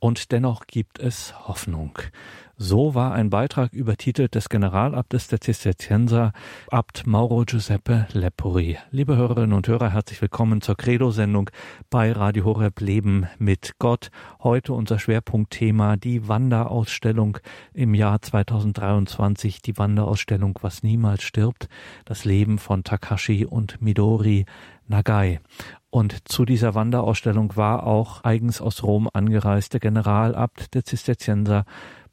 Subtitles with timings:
[0.00, 1.98] Und dennoch gibt es Hoffnung.
[2.56, 6.32] So war ein Beitrag übertitelt des Generalabtes der Zisterzienser,
[6.70, 8.78] Abt Mauro Giuseppe Lepori.
[8.90, 11.50] Liebe Hörerinnen und Hörer, herzlich willkommen zur Credo-Sendung
[11.90, 14.10] bei Radio Horeb Leben mit Gott.
[14.42, 17.38] Heute unser Schwerpunktthema die Wanderausstellung
[17.74, 21.68] im Jahr 2023, die Wanderausstellung Was niemals stirbt,
[22.06, 24.46] das Leben von Takashi und Midori
[24.86, 25.40] Nagai.
[25.90, 31.64] Und zu dieser Wanderausstellung war auch eigens aus Rom angereiste Generalabt der Zisterzienser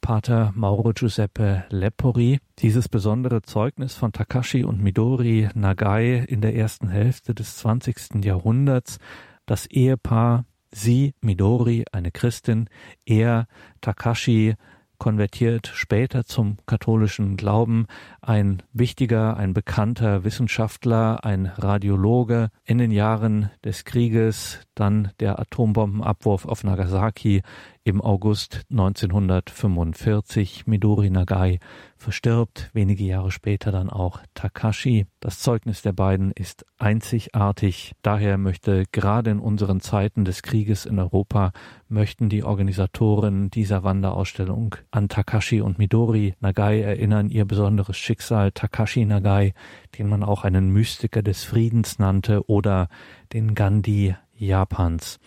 [0.01, 2.39] Pater Mauro Giuseppe Lepori.
[2.57, 8.23] Dieses besondere Zeugnis von Takashi und Midori Nagai in der ersten Hälfte des 20.
[8.25, 8.97] Jahrhunderts,
[9.45, 12.69] das Ehepaar, sie, Midori, eine Christin,
[13.05, 13.47] er,
[13.81, 14.55] Takashi,
[14.97, 17.87] konvertiert später zum katholischen Glauben,
[18.21, 22.49] ein wichtiger, ein bekannter Wissenschaftler, ein Radiologe.
[22.63, 27.41] In den Jahren des Krieges, dann der Atombombenabwurf auf Nagasaki
[27.87, 31.59] im August 1945 Midori Nagai
[31.95, 35.05] verstirbt, wenige Jahre später dann auch Takashi.
[35.21, 37.93] Das Zeugnis der beiden ist einzigartig.
[38.01, 41.53] Daher möchte gerade in unseren Zeiten des Krieges in Europa
[41.87, 49.05] möchten die Organisatoren dieser Wanderausstellung an Takashi und Midori Nagai erinnern, ihr besonderes Schicksal Takashi
[49.05, 49.53] Nagai,
[49.97, 52.89] den man auch einen Mystiker des Friedens nannte oder
[53.31, 55.19] den Gandhi Japans.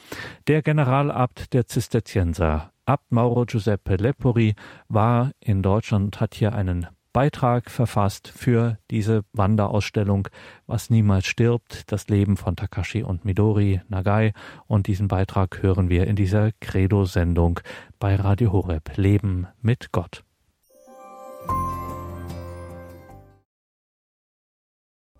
[0.47, 4.55] Der Generalabt der Zisterzienser, Abt Mauro Giuseppe Lepori,
[4.89, 10.29] war in Deutschland und hat hier einen Beitrag verfasst für diese Wanderausstellung
[10.67, 14.33] Was niemals stirbt, das Leben von Takashi und Midori Nagai.
[14.67, 17.61] Und diesen Beitrag hören wir in dieser Credo-Sendung
[17.99, 20.25] bei Radio Horeb Leben mit Gott.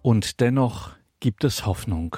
[0.03, 2.17] Und dennoch gibt es Hoffnung.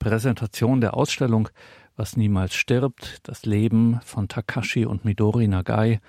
[0.00, 1.50] Präsentation der Ausstellung
[1.94, 6.00] Was niemals stirbt, das Leben von Takashi und Midori Nagai,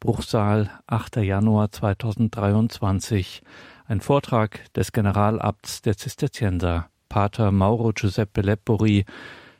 [0.00, 1.16] Bruchsaal, 8.
[1.16, 3.42] Januar 2023.
[3.86, 9.04] Ein Vortrag des Generalabts der Zisterzienser, Pater Mauro Giuseppe Lepori,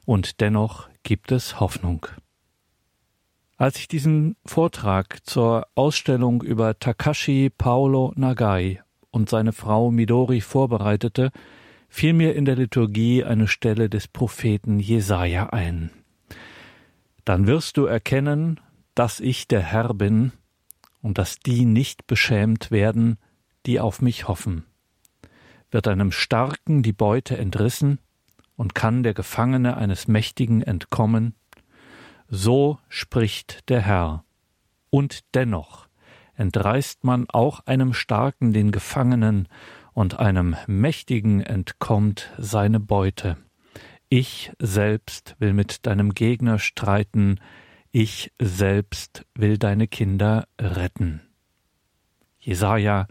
[0.06, 2.06] und dennoch gibt es Hoffnung.
[3.58, 11.30] Als ich diesen Vortrag zur Ausstellung über Takashi Paolo Nagai und seine Frau Midori vorbereitete,
[11.94, 15.90] fiel mir in der Liturgie eine Stelle des Propheten Jesaja ein.
[17.24, 18.58] Dann wirst du erkennen,
[18.96, 20.32] dass ich der Herr bin
[21.02, 23.16] und dass die nicht beschämt werden,
[23.64, 24.64] die auf mich hoffen.
[25.70, 28.00] Wird einem Starken die Beute entrissen
[28.56, 31.36] und kann der Gefangene eines Mächtigen entkommen?
[32.28, 34.24] So spricht der Herr.
[34.90, 35.86] Und dennoch
[36.34, 39.46] entreißt man auch einem Starken den Gefangenen
[39.94, 43.36] und einem Mächtigen entkommt seine Beute.
[44.08, 47.40] Ich selbst will mit deinem Gegner streiten,
[47.90, 51.22] ich selbst will deine Kinder retten.
[52.40, 53.06] Jesaja,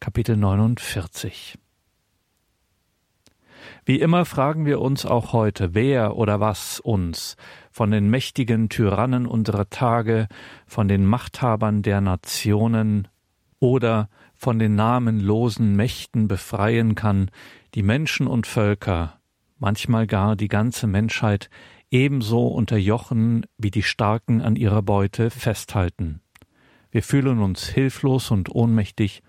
[0.00, 1.58] Kapitel 49.
[3.84, 7.36] Wie immer fragen wir uns auch heute, wer oder was uns
[7.70, 10.28] von den mächtigen Tyrannen unserer Tage,
[10.66, 13.08] von den Machthabern der Nationen
[13.60, 14.08] oder
[14.44, 17.30] von den namenlosen Mächten befreien kann,
[17.74, 19.18] die Menschen und Völker,
[19.58, 21.48] manchmal gar die ganze Menschheit,
[21.90, 26.20] ebenso unterjochen wie die Starken an ihrer Beute festhalten.
[26.90, 29.22] Wir fühlen uns hilflos und ohnmächtig,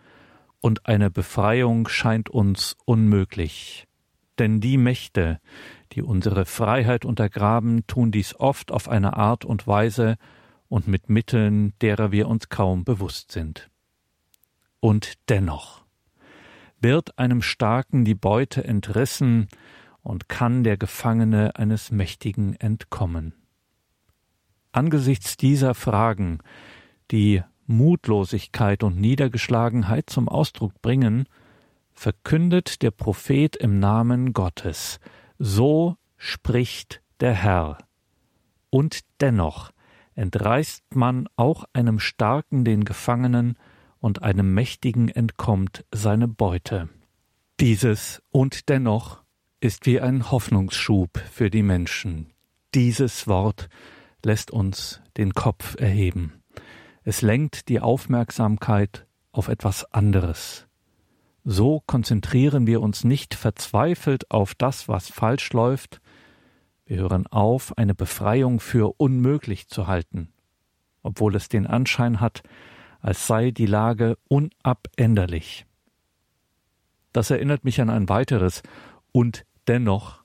[0.59, 3.87] und eine Befreiung scheint uns unmöglich.
[4.37, 5.39] Denn die Mächte,
[5.93, 10.17] die unsere Freiheit untergraben, tun dies oft auf eine Art und Weise
[10.67, 13.69] und mit Mitteln, derer wir uns kaum bewusst sind.
[14.85, 15.83] Und dennoch
[16.79, 19.47] wird einem Starken die Beute entrissen
[20.03, 23.33] und kann der Gefangene eines Mächtigen entkommen.
[24.71, 26.37] Angesichts dieser Fragen,
[27.09, 31.27] die Mutlosigkeit und Niedergeschlagenheit zum Ausdruck bringen,
[31.91, 34.99] verkündet der Prophet im Namen Gottes,
[35.39, 37.79] so spricht der Herr.
[38.69, 39.71] Und dennoch
[40.13, 43.57] entreißt man auch einem Starken den Gefangenen
[44.05, 46.89] und einem Mächtigen entkommt seine Beute.
[47.59, 49.23] Dieses und dennoch
[49.61, 52.31] ist wie ein Hoffnungsschub für die Menschen.
[52.75, 53.67] Dieses Wort
[54.23, 56.33] lässt uns den Kopf erheben.
[57.03, 60.67] Es lenkt die Aufmerksamkeit auf etwas anderes.
[61.43, 65.99] So konzentrieren wir uns nicht verzweifelt auf das, was falsch läuft,
[66.85, 70.31] wir hören auf, eine Befreiung für unmöglich zu halten,
[71.01, 72.43] obwohl es den Anschein hat,
[73.05, 75.67] als sei die Lage unabänderlich.
[77.13, 78.63] Das erinnert mich an ein weiteres
[79.11, 80.23] und dennoch,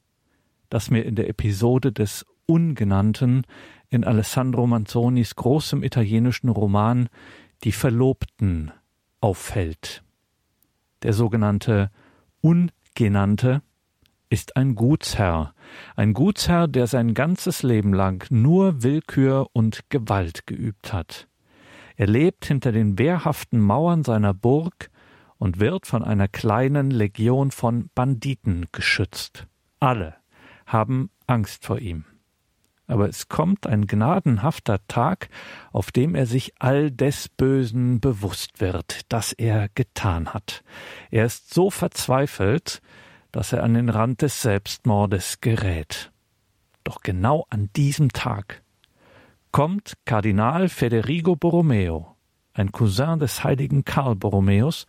[0.71, 3.43] das mir in der Episode des Ungenannten
[3.91, 7.11] in Alessandro Manzonis großem italienischen Roman
[7.65, 8.73] Die Verlobten
[9.21, 10.03] auffällt.
[11.03, 11.91] Der sogenannte
[12.41, 13.61] Ungenannte
[14.31, 15.53] ist ein Gutsherr,
[15.97, 21.30] ein Gutsherr, der sein ganzes Leben lang nur Willkür und Gewalt geübt hat.
[22.01, 24.91] Er lebt hinter den wehrhaften Mauern seiner Burg
[25.37, 29.47] und wird von einer kleinen Legion von Banditen geschützt.
[29.81, 30.15] Alle
[30.65, 32.07] haben Angst vor ihm.
[32.87, 35.29] Aber es kommt ein gnadenhafter Tag,
[35.73, 40.65] auf dem er sich all des Bösen bewusst wird, das er getan hat.
[41.11, 42.81] Er ist so verzweifelt,
[43.31, 46.11] dass er an den Rand des Selbstmordes gerät.
[46.83, 48.60] Doch genau an diesem Tag
[49.53, 52.17] kommt Kardinal Federico Borromeo,
[52.53, 54.87] ein Cousin des heiligen Karl Borromeus,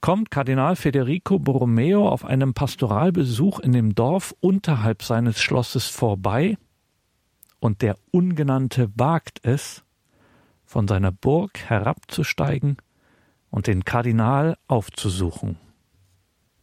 [0.00, 6.56] kommt Kardinal Federico Borromeo auf einem Pastoralbesuch in dem Dorf unterhalb seines Schlosses vorbei
[7.60, 9.84] und der Ungenannte wagt es,
[10.64, 12.76] von seiner Burg herabzusteigen
[13.50, 15.56] und den Kardinal aufzusuchen.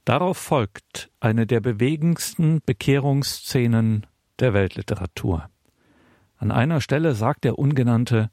[0.05, 4.05] Darauf folgt eine der bewegendsten Bekehrungsszenen
[4.39, 5.49] der Weltliteratur.
[6.45, 8.29] An einer Stelle sagt der Ungenannte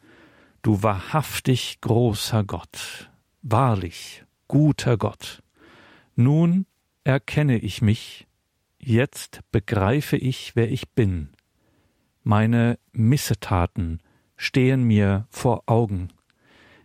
[0.61, 3.11] Du wahrhaftig großer Gott,
[3.41, 5.43] wahrlich guter Gott,
[6.15, 6.67] nun
[7.05, 8.27] erkenne ich mich,
[8.79, 11.31] jetzt begreife ich, wer ich bin,
[12.23, 14.03] meine Missetaten
[14.37, 16.09] stehen mir vor Augen.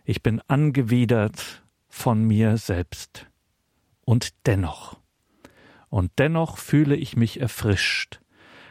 [0.06, 3.26] Ich bin angewidert von mir selbst.
[4.06, 4.98] Und dennoch,
[5.90, 8.18] und dennoch fühle ich mich erfrischt.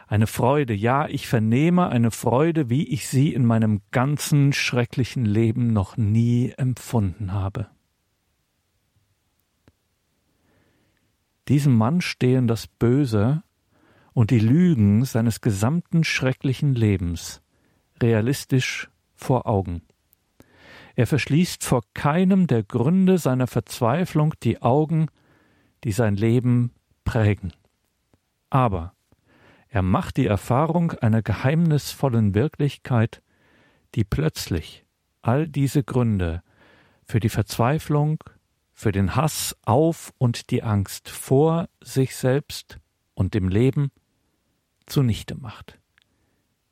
[0.08, 5.74] Eine Freude, ja, ich vernehme eine Freude, wie ich sie in meinem ganzen schrecklichen Leben
[5.74, 7.68] noch nie empfunden habe.
[11.50, 13.44] Diesem Mann stehen das Böse
[14.14, 17.42] und die Lügen seines gesamten schrecklichen Lebens
[18.02, 19.82] realistisch vor Augen.
[20.96, 25.08] Er verschließt vor keinem der Gründe seiner Verzweiflung die Augen,
[25.84, 26.72] die sein Leben
[27.04, 27.54] prägen.
[28.50, 28.94] Aber
[29.70, 33.22] er macht die Erfahrung einer geheimnisvollen Wirklichkeit,
[33.96, 34.86] die plötzlich
[35.22, 36.42] all diese Gründe
[37.04, 38.24] für die Verzweiflung,
[38.74, 42.80] für den Hass auf und die Angst vor sich selbst
[43.14, 43.92] und dem Leben
[44.86, 45.80] zunichte macht.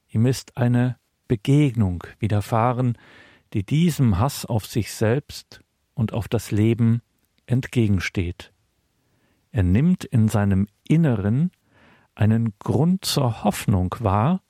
[0.07, 2.97] Ihm ist eine Begegnung widerfahren,
[3.53, 5.61] die diesem Hass auf sich selbst
[5.93, 7.01] und auf das Leben
[7.45, 8.53] entgegensteht.
[9.51, 11.51] Er nimmt in seinem Inneren
[12.15, 14.41] einen Grund zur Hoffnung wahr,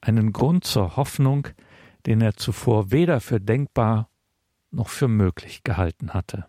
[0.00, 1.48] einen Grund zur Hoffnung,
[2.06, 4.08] den er zuvor weder für denkbar
[4.70, 6.46] noch für möglich gehalten hatte.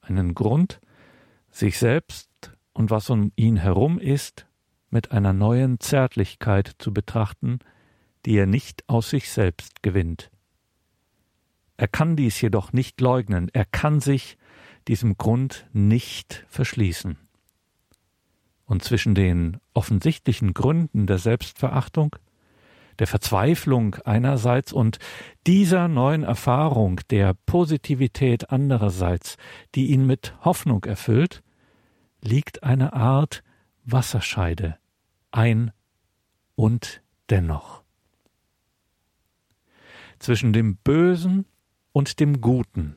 [0.00, 0.80] Einen Grund,
[1.50, 2.28] sich selbst
[2.72, 4.46] und was um ihn herum ist,
[4.90, 7.60] mit einer neuen Zärtlichkeit zu betrachten,
[8.24, 10.30] die er nicht aus sich selbst gewinnt.
[11.76, 14.38] Er kann dies jedoch nicht leugnen, er kann sich
[14.88, 17.18] diesem Grund nicht verschließen.
[18.66, 22.16] Und zwischen den offensichtlichen Gründen der Selbstverachtung,
[22.98, 24.98] der Verzweiflung einerseits und
[25.46, 29.36] dieser neuen Erfahrung der Positivität andererseits,
[29.74, 31.42] die ihn mit Hoffnung erfüllt,
[32.20, 33.42] liegt eine Art
[33.84, 34.78] Wasserscheide,
[35.30, 35.70] ein
[36.56, 37.82] und dennoch.
[40.18, 41.44] Zwischen dem Bösen
[41.92, 42.96] und dem Guten,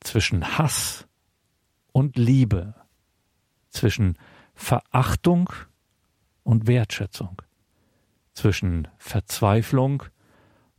[0.00, 1.06] zwischen Hass
[1.92, 2.74] und Liebe,
[3.70, 4.18] zwischen
[4.54, 5.50] Verachtung
[6.42, 7.42] und Wertschätzung,
[8.34, 10.04] zwischen Verzweiflung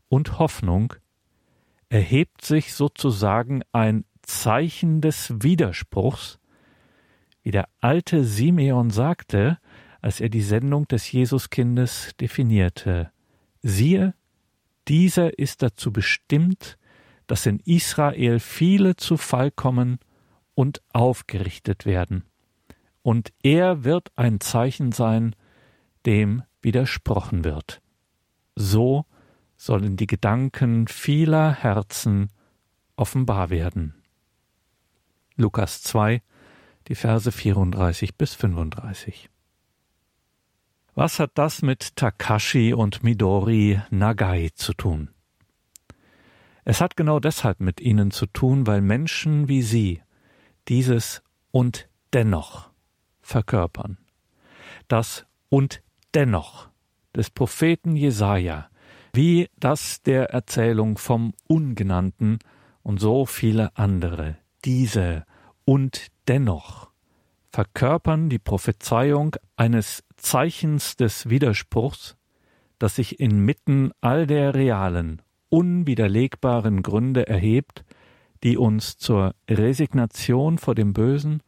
[0.09, 0.93] und Hoffnung
[1.89, 6.39] erhebt sich sozusagen ein Zeichen des Widerspruchs,
[7.43, 9.59] wie der alte Simeon sagte,
[10.01, 13.11] als er die Sendung des Jesuskindes definierte.
[13.61, 14.13] Siehe,
[14.87, 16.77] dieser ist dazu bestimmt,
[17.27, 19.99] dass in Israel viele zu Fall kommen
[20.53, 22.23] und aufgerichtet werden.
[23.05, 25.35] Und er wird ein Zeichen sein,
[26.07, 27.79] dem widersprochen wird.
[28.55, 29.05] So
[29.57, 32.31] sollen die Gedanken vieler Herzen
[32.95, 33.93] offenbar werden.
[35.35, 36.23] Lukas 2,
[36.87, 39.29] die Verse 34 bis 35.
[40.95, 45.11] Was hat das mit Takashi und Midori Nagai zu tun?
[46.63, 50.01] Es hat genau deshalb mit ihnen zu tun, weil Menschen wie sie
[50.67, 51.21] dieses
[51.51, 52.73] und dennoch
[53.25, 53.97] verkörpern.
[54.87, 55.81] Das und
[56.13, 56.69] dennoch
[57.15, 58.69] des Propheten Jesaja,
[59.13, 62.39] wie das der Erzählung vom Ungenannten
[62.83, 64.37] und so viele andere.
[64.63, 65.25] Diese
[65.65, 66.91] und dennoch
[67.49, 72.17] verkörpern die Prophezeiung eines Zeichens des Widerspruchs,
[72.77, 77.85] das sich inmitten all der realen, unwiderlegbaren Gründe erhebt,
[78.43, 81.41] die uns zur Resignation vor dem Bösen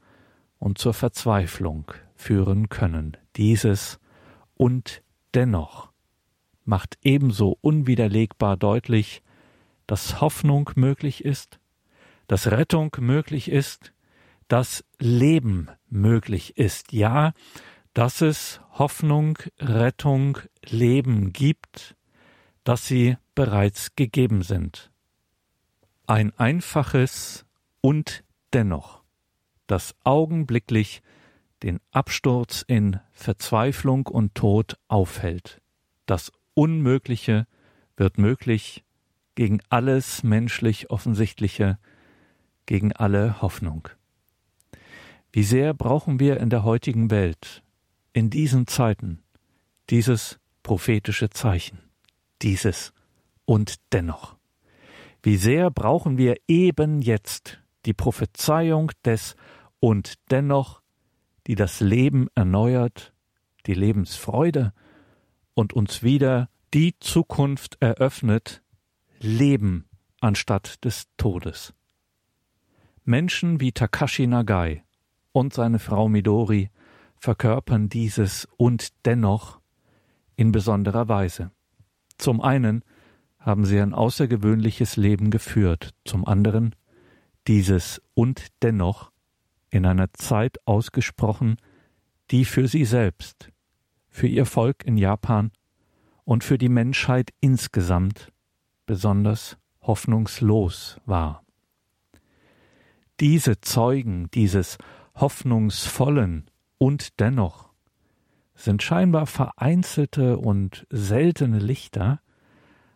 [0.59, 3.17] und zur Verzweiflung führen können.
[3.35, 3.99] Dieses
[4.55, 5.01] und
[5.33, 5.89] dennoch
[6.65, 9.21] macht ebenso unwiderlegbar deutlich,
[9.85, 11.59] dass Hoffnung möglich ist,
[12.27, 13.93] dass Rettung möglich ist,
[14.47, 16.91] dass Leben möglich ist.
[16.91, 17.33] Ja,
[17.93, 21.95] dass es Hoffnung, Rettung, Leben gibt,
[22.63, 24.91] dass sie bereits gegeben sind.
[26.05, 27.45] Ein einfaches
[27.81, 28.23] und
[28.53, 28.96] dennoch,
[29.67, 31.01] das augenblicklich
[31.63, 35.61] den Absturz in Verzweiflung und Tod aufhält.
[36.05, 37.47] Das Unmögliche
[37.95, 38.83] wird möglich
[39.35, 41.77] gegen alles menschlich Offensichtliche,
[42.65, 43.89] gegen alle Hoffnung.
[45.31, 47.63] Wie sehr brauchen wir in der heutigen Welt,
[48.13, 49.21] in diesen Zeiten,
[49.89, 51.79] dieses prophetische Zeichen,
[52.41, 52.93] dieses
[53.45, 54.35] und dennoch.
[55.23, 59.35] Wie sehr brauchen wir eben jetzt die Prophezeiung des
[59.79, 60.81] und dennoch,
[61.47, 63.13] die das Leben erneuert,
[63.65, 64.73] die Lebensfreude
[65.53, 68.61] und uns wieder die Zukunft eröffnet,
[69.19, 69.85] Leben
[70.19, 71.73] anstatt des Todes.
[73.03, 74.83] Menschen wie Takashi Nagai
[75.31, 76.69] und seine Frau Midori
[77.17, 79.59] verkörpern dieses und dennoch
[80.35, 81.51] in besonderer Weise.
[82.17, 82.83] Zum einen
[83.39, 86.75] haben sie ein außergewöhnliches Leben geführt, zum anderen
[87.47, 89.11] dieses und dennoch
[89.77, 91.57] in einer Zeit ausgesprochen,
[92.31, 93.49] die für sie selbst,
[94.09, 95.51] für ihr Volk in Japan
[96.25, 98.33] und für die Menschheit insgesamt
[98.85, 101.43] besonders hoffnungslos war.
[103.19, 104.77] Diese Zeugen dieses
[105.15, 107.69] hoffnungsvollen und dennoch
[108.53, 112.19] sind scheinbar vereinzelte und seltene Lichter,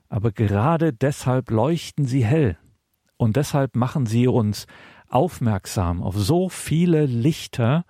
[0.09, 2.57] aber gerade deshalb leuchten sie hell
[3.17, 4.65] und deshalb machen sie uns
[5.13, 7.85] aufmerksam auf so viele Lichter,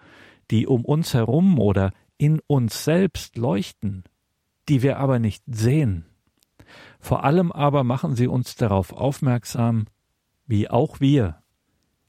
[0.49, 4.03] die um uns herum oder in uns selbst leuchten,
[4.69, 6.05] die wir aber nicht sehen.
[6.99, 9.85] Vor allem aber machen sie uns darauf aufmerksam,
[10.45, 11.41] wie auch wir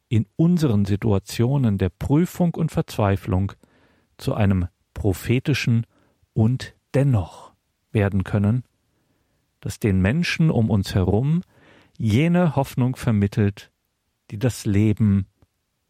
[0.09, 3.53] in unseren Situationen der Prüfung und Verzweiflung
[4.19, 5.87] zu einem prophetischen
[6.35, 7.53] und dennoch
[7.93, 8.65] werden können,
[9.61, 11.43] das den Menschen um uns herum
[11.97, 13.72] jene Hoffnung vermittelt,
[14.33, 15.27] die das Leben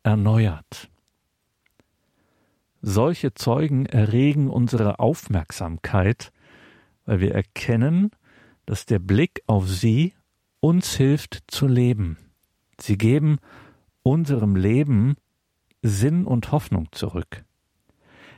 [0.02, 0.90] erneuert.
[2.82, 6.32] Solche Zeugen erregen unsere Aufmerksamkeit,
[7.06, 8.10] weil wir erkennen,
[8.66, 10.14] dass der Blick auf sie
[10.58, 12.18] uns hilft zu leben.
[12.80, 13.38] Sie geben
[14.02, 15.14] unserem Leben
[15.82, 17.44] Sinn und Hoffnung zurück.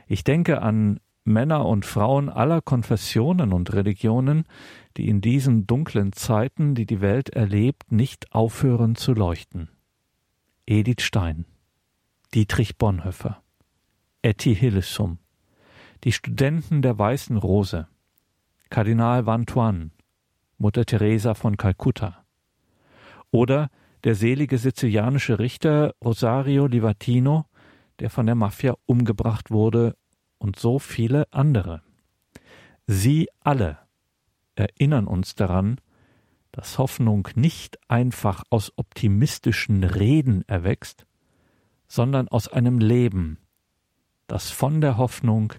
[0.07, 4.45] Ich denke an Männer und Frauen aller Konfessionen und Religionen,
[4.97, 9.69] die in diesen dunklen Zeiten, die die Welt erlebt, nicht aufhören zu leuchten.
[10.67, 11.45] Edith Stein,
[12.33, 13.43] Dietrich Bonhoeffer,
[14.23, 15.19] Etty Hillesum,
[16.03, 17.87] die Studenten der Weißen Rose,
[18.71, 19.91] Kardinal Van Tuan,
[20.57, 22.25] Mutter Teresa von Kalkutta
[23.29, 23.69] oder
[24.05, 27.45] der selige sizilianische Richter Rosario Livatino,
[27.99, 29.95] der von der Mafia umgebracht wurde,
[30.39, 31.83] und so viele andere.
[32.87, 33.77] Sie alle
[34.55, 35.79] erinnern uns daran,
[36.55, 41.05] dass Hoffnung nicht einfach aus optimistischen Reden erwächst,
[41.85, 43.39] sondern aus einem Leben,
[44.27, 45.51] das von der Hoffnung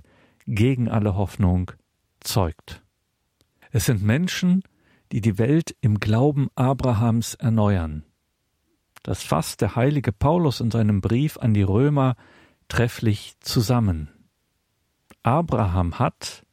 [0.47, 1.73] gegen alle Hoffnung
[2.21, 2.83] zeugt.
[3.73, 4.63] Es sind Menschen,
[5.13, 8.03] die die Welt im Glauben Abrahams erneuern,
[9.03, 12.17] das fasst der heilige Paulus in seinem Brief an die Römer
[12.69, 14.09] trefflich zusammen.
[15.23, 16.47] Abraham hat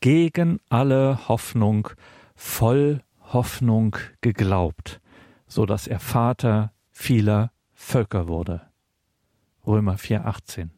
[0.00, 1.90] gegen alle Hoffnung
[2.34, 5.00] voll Hoffnung geglaubt,
[5.46, 8.62] so dass er Vater vieler Völker wurde.
[9.66, 10.70] Römer 4,18.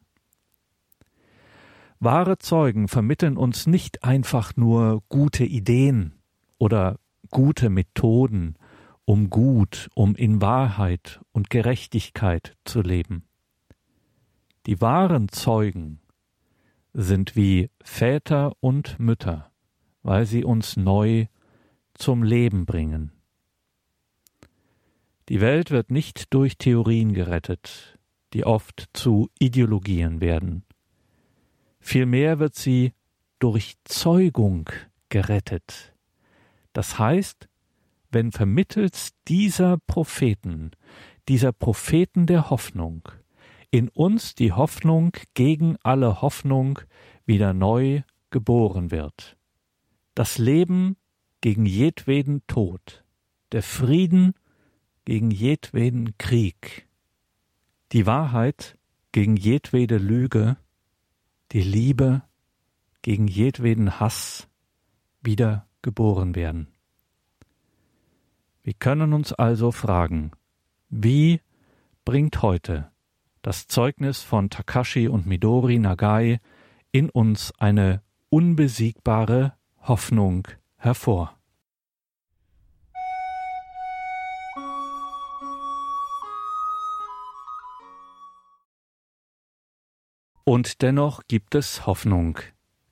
[1.99, 6.13] Wahre Zeugen vermitteln uns nicht einfach nur gute Ideen
[6.57, 8.57] oder gute Methoden
[9.05, 13.25] um gut, um in Wahrheit und Gerechtigkeit zu leben.
[14.65, 15.99] Die wahren Zeugen
[16.93, 19.51] sind wie Väter und Mütter,
[20.03, 21.27] weil sie uns neu
[21.93, 23.11] zum Leben bringen.
[25.29, 27.97] Die Welt wird nicht durch Theorien gerettet,
[28.33, 30.65] die oft zu Ideologien werden.
[31.79, 32.93] Vielmehr wird sie
[33.39, 34.69] durch Zeugung
[35.09, 35.93] gerettet.
[36.73, 37.47] Das heißt,
[38.09, 40.71] wenn vermittels dieser Propheten,
[41.27, 43.07] dieser Propheten der Hoffnung,
[43.71, 46.79] in uns die Hoffnung gegen alle Hoffnung
[47.25, 49.37] wieder neu geboren wird.
[50.15, 50.95] Das Leben
[51.43, 53.03] gegen jedweden Tod,
[53.51, 54.33] der Frieden
[55.03, 56.87] gegen jedweden Krieg,
[57.91, 58.77] die Wahrheit
[59.11, 60.55] gegen jedwede Lüge,
[61.51, 62.21] die Liebe
[63.01, 64.47] gegen jedweden Hass
[65.21, 66.69] wieder geboren werden.
[68.63, 70.31] Wir können uns also fragen,
[70.87, 71.41] wie
[72.05, 72.89] bringt heute
[73.41, 76.39] das Zeugnis von Takashi und Midori Nagai
[76.93, 80.47] in uns eine unbesiegbare Hoffnung
[80.83, 81.37] hervor.
[90.45, 92.37] Und dennoch gibt es Hoffnung.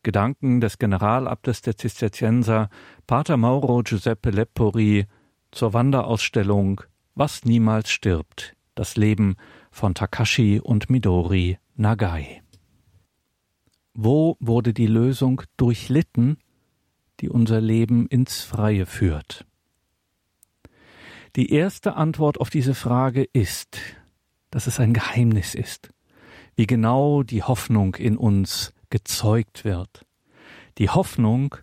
[0.04, 2.70] Gedanken des Generalabtes der Zisterzienser
[3.06, 5.06] Pater Mauro Giuseppe Lepori
[5.52, 6.82] zur Wanderausstellung
[7.14, 9.36] Was niemals stirbt, das Leben
[9.70, 12.42] von Takashi und Midori Nagai.
[13.94, 16.38] Wo wurde die Lösung durchlitten,
[17.22, 19.46] die unser Leben ins Freie führt?
[21.36, 23.78] Die erste Antwort auf diese Frage ist,
[24.50, 25.90] dass es ein Geheimnis ist,
[26.56, 30.06] wie genau die Hoffnung in uns gezeugt wird.
[30.78, 31.56] Die Hoffnung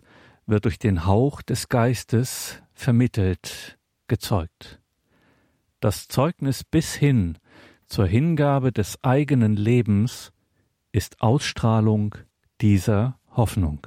[0.47, 4.79] wird durch den Hauch des Geistes vermittelt, gezeugt.
[5.79, 7.37] Das Zeugnis bis hin
[7.85, 10.31] zur Hingabe des eigenen Lebens
[10.91, 12.15] ist Ausstrahlung
[12.59, 13.85] dieser Hoffnung.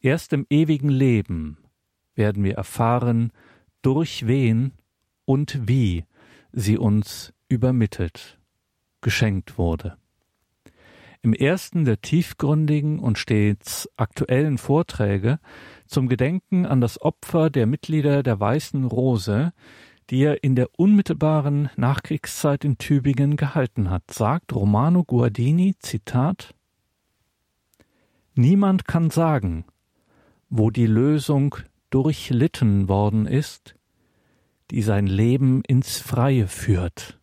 [0.00, 1.58] Erst im ewigen Leben
[2.14, 3.32] werden wir erfahren,
[3.82, 4.72] durch wen
[5.24, 6.04] und wie
[6.52, 8.38] sie uns übermittelt,
[9.00, 9.96] geschenkt wurde.
[11.20, 15.40] Im ersten der tiefgründigen und stets aktuellen Vorträge
[15.86, 19.52] zum Gedenken an das Opfer der Mitglieder der Weißen Rose
[20.10, 26.54] die er in der unmittelbaren Nachkriegszeit in Tübingen gehalten hat, sagt Romano Guardini, Zitat,
[28.34, 29.64] Niemand kann sagen,
[30.48, 31.56] wo die Lösung
[31.90, 33.74] durchlitten worden ist,
[34.70, 37.18] die sein Leben ins Freie führt.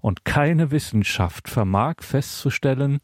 [0.00, 3.00] Und keine Wissenschaft vermag festzustellen,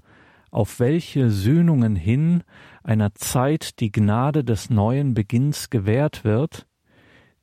[0.51, 2.43] auf welche Sühnungen hin
[2.83, 6.67] einer Zeit die Gnade des neuen Beginns gewährt wird,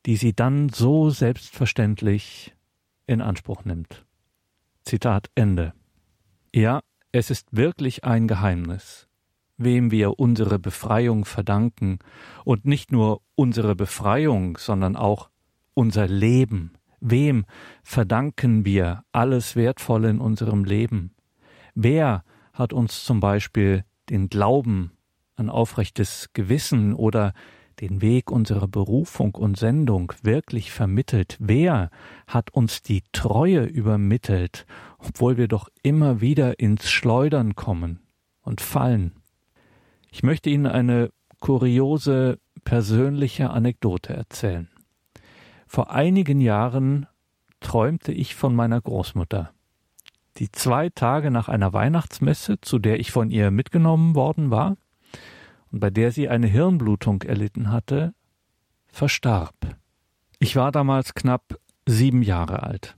[0.06, 2.56] die sie dann so selbstverständlich
[3.08, 4.06] in Anspruch nimmt.
[4.84, 5.74] Zitat Ende.
[6.54, 9.07] Ja, es ist wirklich ein Geheimnis,
[9.58, 12.00] wem wir unsere Befreiung verdanken,
[12.46, 15.30] und nicht nur unsere Befreiung, sondern auch
[15.74, 16.74] unser Leben.
[17.00, 17.46] Wem
[17.84, 21.14] verdanken wir alles Wertvolle in unserem Leben?
[21.76, 24.92] Wer hat uns zum Beispiel den Glauben
[25.36, 27.34] an aufrechtes Gewissen oder
[27.80, 31.38] den Weg unserer Berufung und Sendung wirklich vermittelt?
[31.40, 31.92] Wer
[32.26, 34.66] hat uns die Treue übermittelt,
[34.98, 38.00] obwohl wir doch immer wieder ins Schleudern kommen
[38.42, 39.17] und fallen?
[40.12, 44.70] Ich möchte Ihnen eine kuriose persönliche Anekdote erzählen.
[45.68, 47.08] Vor einigen Jahren
[47.60, 49.52] träumte ich von meiner Großmutter,
[50.38, 54.78] die zwei Tage nach einer Weihnachtsmesse, zu der ich von ihr mitgenommen worden war,
[55.72, 58.14] und bei der sie eine Hirnblutung erlitten hatte,
[58.88, 59.56] verstarb.
[60.40, 62.96] Ich war damals knapp sieben Jahre alt.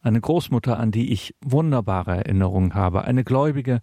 [0.00, 3.80] Eine Großmutter, an die ich wunderbare Erinnerungen habe, eine gläubige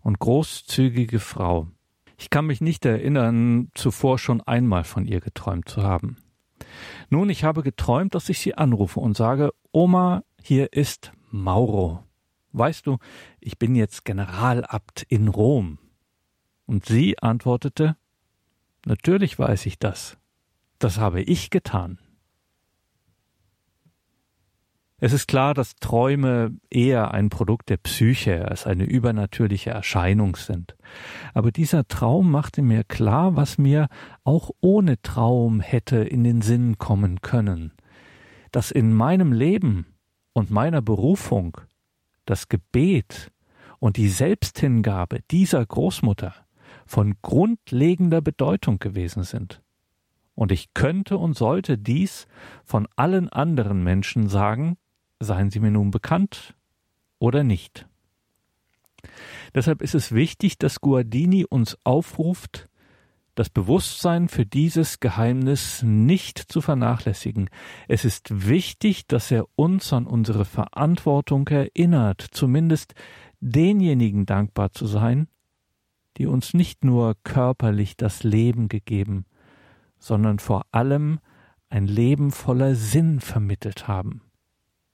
[0.00, 1.68] und großzügige Frau.
[2.20, 6.18] Ich kann mich nicht erinnern, zuvor schon einmal von ihr geträumt zu haben.
[7.08, 12.04] Nun, ich habe geträumt, dass ich sie anrufe und sage, Oma, hier ist Mauro.
[12.52, 12.98] Weißt du,
[13.40, 15.78] ich bin jetzt Generalabt in Rom.
[16.66, 17.96] Und sie antwortete
[18.84, 20.18] Natürlich weiß ich das.
[20.78, 21.98] Das habe ich getan.
[25.02, 30.76] Es ist klar, dass Träume eher ein Produkt der Psyche als eine übernatürliche Erscheinung sind.
[31.32, 33.88] Aber dieser Traum machte mir klar, was mir
[34.24, 37.72] auch ohne Traum hätte in den Sinn kommen können,
[38.52, 39.86] dass in meinem Leben
[40.34, 41.56] und meiner Berufung
[42.26, 43.32] das Gebet
[43.78, 46.34] und die Selbsthingabe dieser Großmutter
[46.84, 49.62] von grundlegender Bedeutung gewesen sind.
[50.34, 52.26] Und ich könnte und sollte dies
[52.64, 54.76] von allen anderen Menschen sagen,
[55.20, 56.54] seien sie mir nun bekannt
[57.18, 57.86] oder nicht.
[59.54, 62.68] Deshalb ist es wichtig, dass Guardini uns aufruft,
[63.34, 67.48] das Bewusstsein für dieses Geheimnis nicht zu vernachlässigen.
[67.88, 72.94] Es ist wichtig, dass er uns an unsere Verantwortung erinnert, zumindest
[73.40, 75.28] denjenigen dankbar zu sein,
[76.18, 79.24] die uns nicht nur körperlich das Leben gegeben,
[79.98, 81.20] sondern vor allem
[81.70, 84.22] ein Leben voller Sinn vermittelt haben,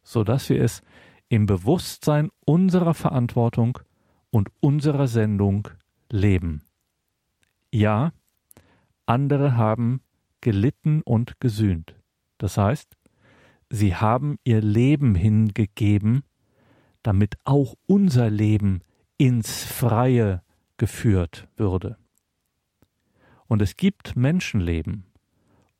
[0.07, 0.83] so dass wir es
[1.29, 3.81] im Bewusstsein unserer Verantwortung
[4.31, 5.69] und unserer Sendung
[6.09, 6.62] leben.
[7.73, 8.12] Ja,
[9.05, 10.01] andere haben
[10.40, 11.97] gelitten und gesühnt.
[12.38, 12.97] Das heißt,
[13.69, 16.23] sie haben ihr Leben hingegeben,
[17.03, 18.83] damit auch unser Leben
[19.19, 20.42] ins Freie
[20.77, 21.97] geführt würde.
[23.49, 25.05] Und es gibt Menschenleben,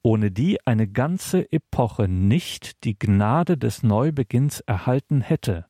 [0.07, 5.67] ohne die eine ganze Epoche nicht die Gnade des Neubeginns erhalten hätte,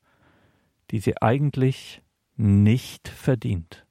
[0.90, 2.03] die sie eigentlich
[2.37, 3.87] nicht verdient.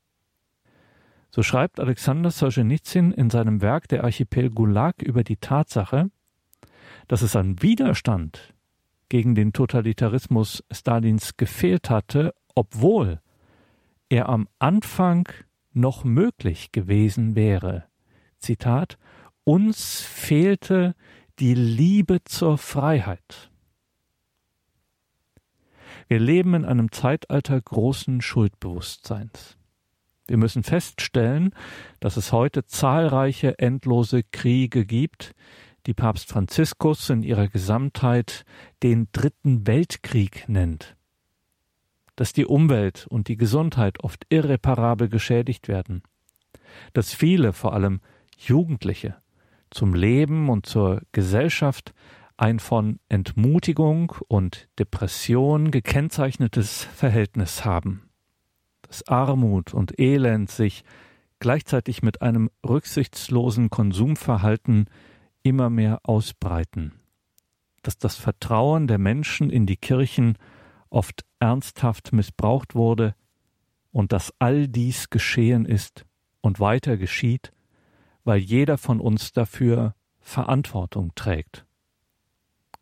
[1.31, 6.11] So schreibt Alexander Solzhenitsyn in seinem Werk Der Archipel Gulag über die Tatsache,
[7.07, 8.53] dass es an Widerstand
[9.09, 13.19] gegen den Totalitarismus Stalins gefehlt hatte, obwohl
[14.09, 15.27] er am Anfang
[15.73, 17.85] noch möglich gewesen wäre.
[18.37, 18.99] Zitat
[19.45, 20.95] Uns fehlte
[21.37, 23.51] die Liebe zur Freiheit.
[26.07, 29.55] Wir leben in einem Zeitalter großen Schuldbewusstseins.
[30.27, 31.53] Wir müssen feststellen,
[31.99, 35.35] dass es heute zahlreiche endlose Kriege gibt,
[35.85, 38.45] die Papst Franziskus in ihrer Gesamtheit
[38.81, 40.95] den Dritten Weltkrieg nennt.
[42.15, 46.01] Dass die Umwelt und die Gesundheit oft irreparabel geschädigt werden.
[46.93, 48.01] Dass viele, vor allem
[48.37, 49.17] Jugendliche,
[49.75, 51.93] zum Leben und zur Gesellschaft
[52.37, 58.09] ein von Entmutigung und Depression gekennzeichnetes Verhältnis haben.
[58.83, 60.83] Dass Armut und Elend sich
[61.39, 64.85] gleichzeitig mit einem rücksichtslosen Konsumverhalten
[65.43, 66.93] immer mehr ausbreiten,
[67.83, 70.37] dass das Vertrauen der Menschen in die Kirchen
[70.89, 73.13] oft ernsthaft missbraucht wurde
[73.91, 76.05] und dass all dies geschehen ist
[76.39, 77.51] und weiter geschieht,
[78.25, 81.65] weil jeder von uns dafür Verantwortung trägt.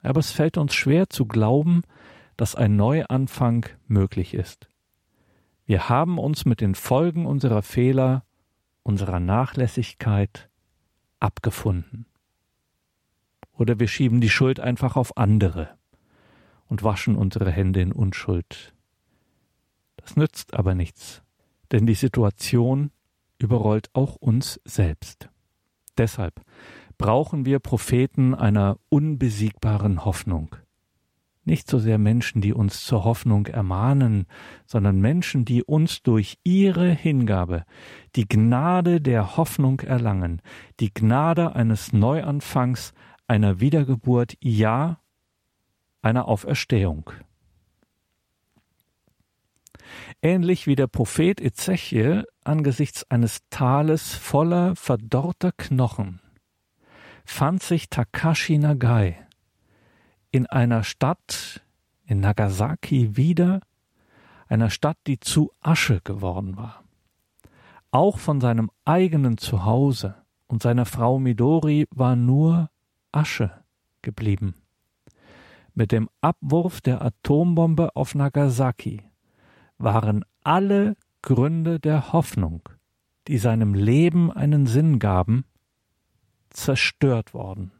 [0.01, 1.83] Aber es fällt uns schwer zu glauben,
[2.37, 4.69] dass ein Neuanfang möglich ist.
[5.65, 8.25] Wir haben uns mit den Folgen unserer Fehler,
[8.81, 10.49] unserer Nachlässigkeit
[11.19, 12.05] abgefunden.
[13.53, 15.77] Oder wir schieben die Schuld einfach auf andere
[16.67, 18.73] und waschen unsere Hände in Unschuld.
[19.97, 21.21] Das nützt aber nichts,
[21.71, 22.91] denn die Situation
[23.37, 25.29] überrollt auch uns selbst.
[25.97, 26.41] Deshalb
[26.97, 30.55] brauchen wir Propheten einer unbesiegbaren Hoffnung.
[31.45, 34.27] Nicht so sehr Menschen, die uns zur Hoffnung ermahnen,
[34.65, 37.65] sondern Menschen, die uns durch ihre Hingabe
[38.15, 40.41] die Gnade der Hoffnung erlangen,
[40.79, 42.93] die Gnade eines Neuanfangs,
[43.27, 44.99] einer Wiedergeburt, ja,
[46.01, 47.09] einer Auferstehung.
[50.21, 56.19] Ähnlich wie der Prophet Ezechiel angesichts eines Tales voller verdorrter Knochen
[57.25, 59.17] fand sich Takashi Nagai
[60.31, 61.61] in einer Stadt
[62.05, 63.61] in Nagasaki wieder,
[64.47, 66.83] einer Stadt, die zu Asche geworden war.
[67.91, 70.15] Auch von seinem eigenen Zuhause
[70.47, 72.69] und seiner Frau Midori war nur
[73.11, 73.51] Asche
[74.01, 74.55] geblieben.
[75.75, 79.03] Mit dem Abwurf der Atombombe auf Nagasaki
[79.83, 82.67] waren alle Gründe der Hoffnung,
[83.27, 85.45] die seinem Leben einen Sinn gaben,
[86.49, 87.71] zerstört worden.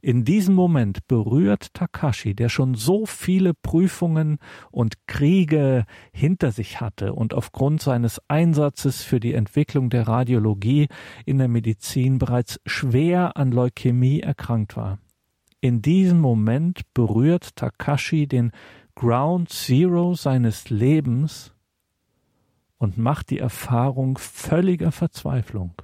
[0.00, 4.38] In diesem Moment berührt Takashi, der schon so viele Prüfungen
[4.70, 10.86] und Kriege hinter sich hatte und aufgrund seines Einsatzes für die Entwicklung der Radiologie
[11.26, 14.98] in der Medizin bereits schwer an Leukämie erkrankt war.
[15.60, 18.52] In diesem Moment berührt Takashi den
[18.98, 21.54] Ground Zero seines Lebens
[22.78, 25.80] und macht die Erfahrung völliger Verzweiflung.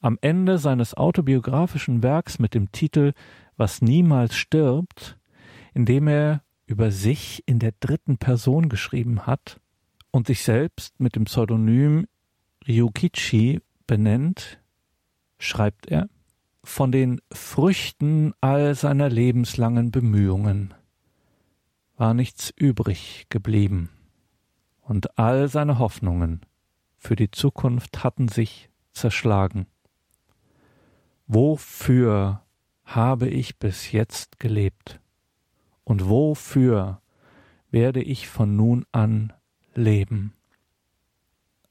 [0.00, 3.14] Am Ende seines autobiografischen Werks mit dem Titel
[3.56, 5.18] Was niemals stirbt,
[5.72, 9.58] in dem er über sich in der dritten Person geschrieben hat
[10.10, 12.06] und sich selbst mit dem Pseudonym
[12.68, 14.60] Ryukichi benennt,
[15.38, 16.10] schreibt er
[16.62, 20.74] von den Früchten all seiner lebenslangen Bemühungen
[21.96, 23.90] war nichts übrig geblieben,
[24.82, 26.42] und all seine Hoffnungen
[26.98, 29.66] für die Zukunft hatten sich zerschlagen.
[31.26, 32.42] Wofür
[32.84, 35.00] habe ich bis jetzt gelebt?
[35.84, 37.00] Und wofür
[37.70, 39.32] werde ich von nun an
[39.74, 40.34] leben?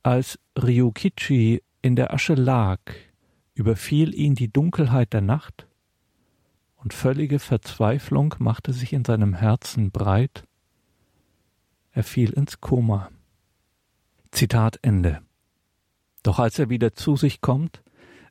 [0.03, 2.79] Als Ryukichi in der Asche lag,
[3.53, 5.67] überfiel ihn die Dunkelheit der Nacht,
[6.85, 10.43] und völlige Verzweiflung machte sich in seinem Herzen breit.
[11.91, 13.09] Er fiel ins Koma.
[14.29, 15.23] Zitat Ende.
[16.21, 17.81] Doch als er wieder zu sich kommt,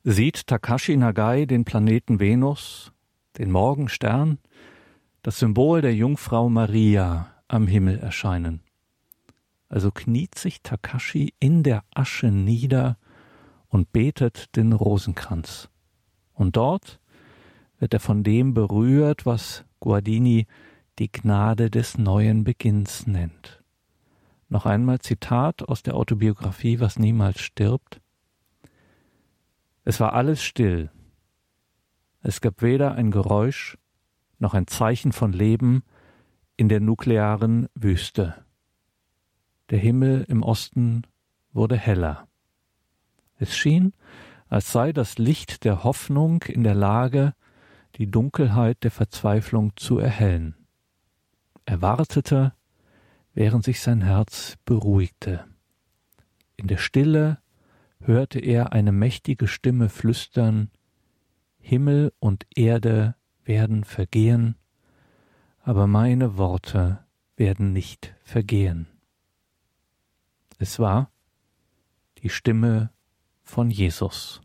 [0.05, 2.93] sieht Takashi Nagai den Planeten Venus,
[3.39, 4.39] den Morgenstern,
[5.23, 8.61] das Symbol der Jungfrau Maria am Himmel erscheinen.
[9.69, 12.99] Also kniet sich Takashi in der Asche nieder
[13.67, 15.71] und betet den Rosenkranz.
[16.35, 17.01] Und dort
[17.79, 20.47] wird er von dem berührt, was Guardini
[20.99, 23.63] die Gnade des neuen Beginns nennt.
[24.49, 28.01] Noch einmal Zitat aus der Autobiografie Was niemals stirbt.
[29.85, 30.91] Es war alles still.
[32.23, 33.77] Es gab weder ein Geräusch
[34.39, 35.83] noch ein Zeichen von Leben
[36.57, 38.45] in der nuklearen Wüste.
[39.71, 41.03] Der Himmel im Osten
[41.53, 42.29] wurde heller.
[43.37, 43.93] Es schien,
[44.49, 47.35] als sei das Licht der Hoffnung in der Lage,
[47.97, 50.55] die Dunkelheit der Verzweiflung zu erhellen.
[51.65, 52.53] Er wartete,
[53.35, 55.45] während sich sein Herz beruhigte.
[56.57, 57.39] In der Stille
[58.01, 60.71] hörte er eine mächtige Stimme flüstern
[61.59, 64.57] Himmel und Erde werden vergehen,
[65.61, 67.05] aber meine Worte
[67.37, 68.87] werden nicht vergehen.
[70.59, 71.11] Es war
[72.19, 72.91] die Stimme
[73.43, 74.43] von Jesus.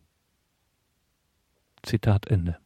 [1.84, 2.58] Zitat Ende.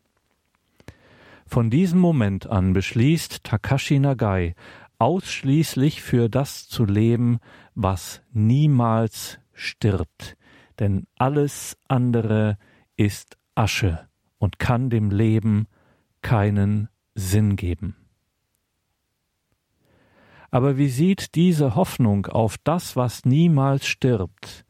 [1.54, 4.56] Von diesem Moment an beschließt Takashi Nagai,
[4.98, 7.38] ausschließlich für das zu leben,
[7.76, 10.36] was niemals stirbt,
[10.80, 12.58] denn alles andere
[12.98, 15.68] ist Asche und kann dem Leben
[16.24, 17.98] keinen Sinn geben.
[20.50, 24.66] Aber wie sieht diese Hoffnung auf das, was niemals stirbt,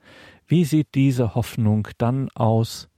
[0.47, 2.89] wie sieht diese Hoffnung dann aus,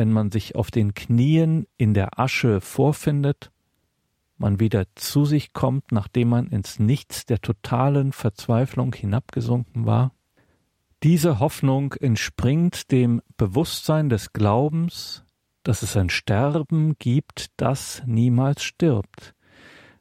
[0.00, 3.50] wenn man sich auf den Knien in der Asche vorfindet,
[4.38, 10.14] man wieder zu sich kommt, nachdem man ins Nichts der totalen Verzweiflung hinabgesunken war?
[11.02, 15.22] Diese Hoffnung entspringt dem Bewusstsein des Glaubens,
[15.64, 19.34] dass es ein Sterben gibt, das niemals stirbt,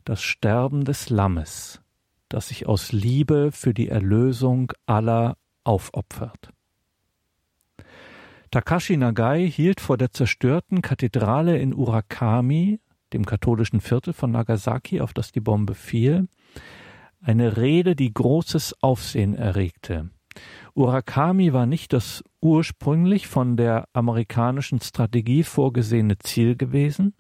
[0.05, 1.81] das Sterben des Lammes,
[2.29, 5.35] das sich aus Liebe für die Erlösung aller
[5.65, 6.53] aufopfert.
[8.51, 12.79] Takashi Nagai hielt vor der zerstörten Kathedrale in Urakami,
[13.13, 16.27] dem katholischen Viertel von Nagasaki, auf das die Bombe fiel,
[17.21, 20.09] eine Rede, die großes Aufsehen erregte.
[20.73, 27.13] Urakami war nicht das ursprünglich von der amerikanischen Strategie vorgesehene Ziel gewesen,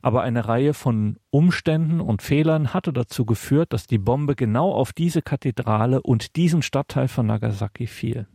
[0.00, 4.92] aber eine Reihe von Umständen und Fehlern hatte dazu geführt, dass die Bombe genau auf
[4.92, 8.26] diese Kathedrale und diesen Stadtteil von Nagasaki fiel.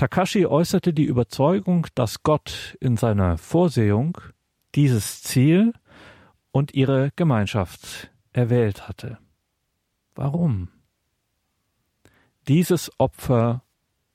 [0.00, 4.16] Takashi äußerte die Überzeugung, dass Gott in seiner Vorsehung
[4.74, 5.74] dieses Ziel
[6.52, 9.18] und ihre Gemeinschaft erwählt hatte.
[10.14, 10.68] Warum?
[12.48, 13.62] Dieses Opfer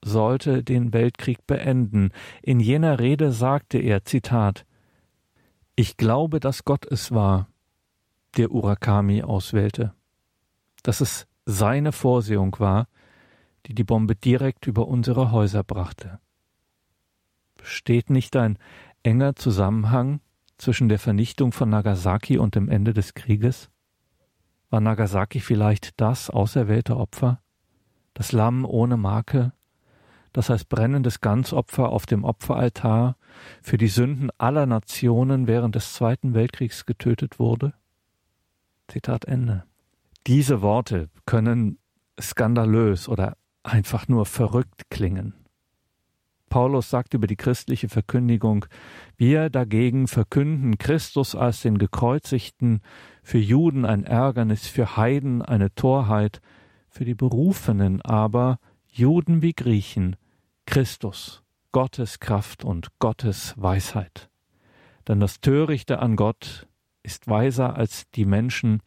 [0.04, 2.10] sollte den Weltkrieg beenden.
[2.41, 4.65] In jener Rede sagte er, Zitat,
[5.76, 7.48] Ich glaube, dass Gott es war,
[8.38, 9.93] der Urakami auswählte,
[10.82, 12.88] dass es seine Vorsehung war,
[13.67, 16.19] die die Bombe direkt über unsere Häuser brachte.
[17.58, 18.58] Besteht nicht ein
[19.04, 20.19] enger Zusammenhang
[20.58, 23.69] zwischen der Vernichtung von Nagasaki und dem Ende des Krieges?
[24.69, 27.41] War Nagasaki vielleicht das auserwählte Opfer,
[28.13, 29.54] das Lamm ohne Marke,
[30.34, 33.15] das als brennendes Ganzopfer auf dem Opferaltar
[33.62, 37.73] für die Sünden aller Nationen während des Zweiten Weltkriegs getötet wurde?
[38.88, 39.63] Zitat Ende.
[40.28, 41.80] Diese Worte können
[42.19, 45.34] skandalös oder einfach nur verrückt klingen.
[46.49, 48.65] Paulus sagt über die christliche Verkündigung,
[49.17, 52.82] wir dagegen verkünden Christus als den Gekreuzigten,
[53.23, 56.39] für Juden ein Ärgernis, für Heiden eine Torheit,
[56.88, 60.15] für die Berufenen aber, Juden wie Griechen,
[60.65, 64.30] Christus, Gottes Kraft und Gottes Weisheit.
[65.08, 66.67] Denn das Törichte an Gott
[67.04, 68.82] ist weiser als die Menschen,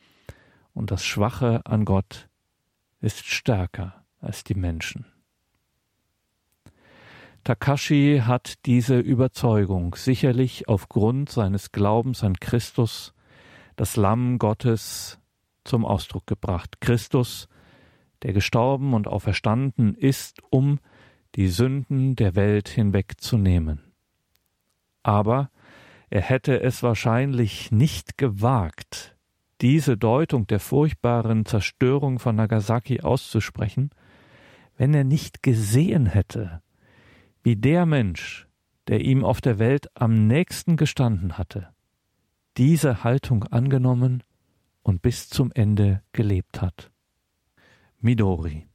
[0.73, 2.29] und das Schwache an Gott
[3.01, 5.07] ist stärker als die Menschen.
[7.45, 13.15] Takashi hat diese Überzeugung sicherlich aufgrund seines Glaubens an Christus,
[13.77, 15.19] das Lamm Gottes,
[15.65, 16.81] zum Ausdruck gebracht.
[16.81, 17.49] Christus,
[18.23, 20.79] der gestorben und auferstanden ist, um
[21.37, 23.81] die Sünden der Welt hinwegzunehmen.
[25.03, 25.51] Aber
[26.11, 29.17] er hätte es wahrscheinlich nicht gewagt,
[29.61, 33.91] diese Deutung der furchtbaren Zerstörung von Nagasaki auszusprechen,
[34.79, 36.63] wenn er nicht gesehen hätte,
[37.43, 38.49] wie der Mensch,
[38.87, 41.69] der ihm auf der Welt am nächsten gestanden hatte,
[42.57, 44.23] diese Haltung angenommen
[44.83, 46.91] und bis zum Ende gelebt hat.
[48.01, 48.69] Midori.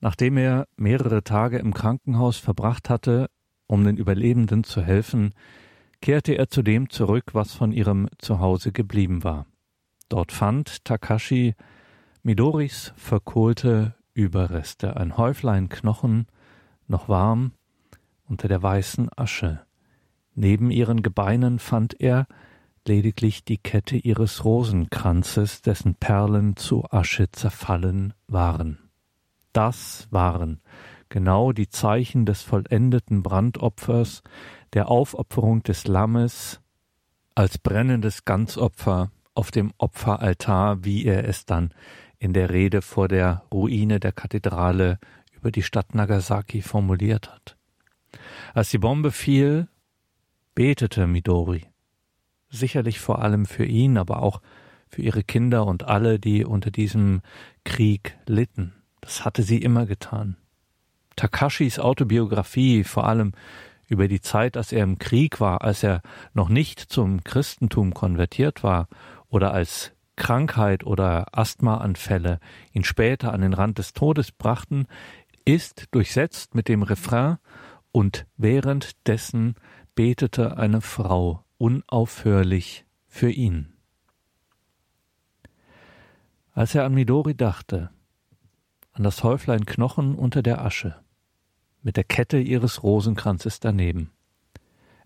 [0.00, 3.28] Nachdem er mehrere Tage im Krankenhaus verbracht hatte,
[3.66, 5.34] um den Überlebenden zu helfen,
[6.00, 9.46] kehrte er zu dem zurück, was von ihrem Zuhause geblieben war.
[10.08, 11.54] Dort fand Takashi
[12.22, 16.26] Midoris verkohlte Überreste, ein Häuflein Knochen,
[16.88, 17.52] noch warm,
[18.28, 19.60] unter der weißen Asche.
[20.34, 22.26] Neben ihren Gebeinen fand er
[22.86, 28.90] lediglich die Kette ihres Rosenkranzes, dessen Perlen zu Asche zerfallen waren.
[29.54, 30.60] Das waren
[31.08, 34.22] genau die Zeichen des vollendeten Brandopfers,
[34.74, 36.60] der Aufopferung des Lammes
[37.34, 41.72] als brennendes Ganzopfer auf dem Opferaltar, wie er es dann
[42.20, 45.00] in der Rede vor der Ruine der Kathedrale
[45.32, 47.56] über die Stadt Nagasaki formuliert hat.
[48.54, 49.66] Als die Bombe fiel,
[50.54, 51.66] betete Midori,
[52.50, 54.40] sicherlich vor allem für ihn, aber auch
[54.88, 57.22] für ihre Kinder und alle, die unter diesem
[57.64, 58.74] Krieg litten.
[59.00, 60.36] Das hatte sie immer getan.
[61.16, 63.32] Takashis Autobiografie, vor allem
[63.88, 66.02] über die Zeit, als er im Krieg war, als er
[66.34, 68.88] noch nicht zum Christentum konvertiert war
[69.28, 72.40] oder als Krankheit oder Asthmaanfälle
[72.74, 74.86] ihn später an den Rand des Todes brachten,
[75.46, 77.38] ist durchsetzt mit dem Refrain
[77.90, 79.54] und währenddessen
[79.94, 83.72] betete eine Frau unaufhörlich für ihn.
[86.52, 87.88] Als er an Midori dachte,
[88.92, 91.00] an das Häuflein Knochen unter der Asche,
[91.80, 94.10] mit der Kette ihres Rosenkranzes daneben,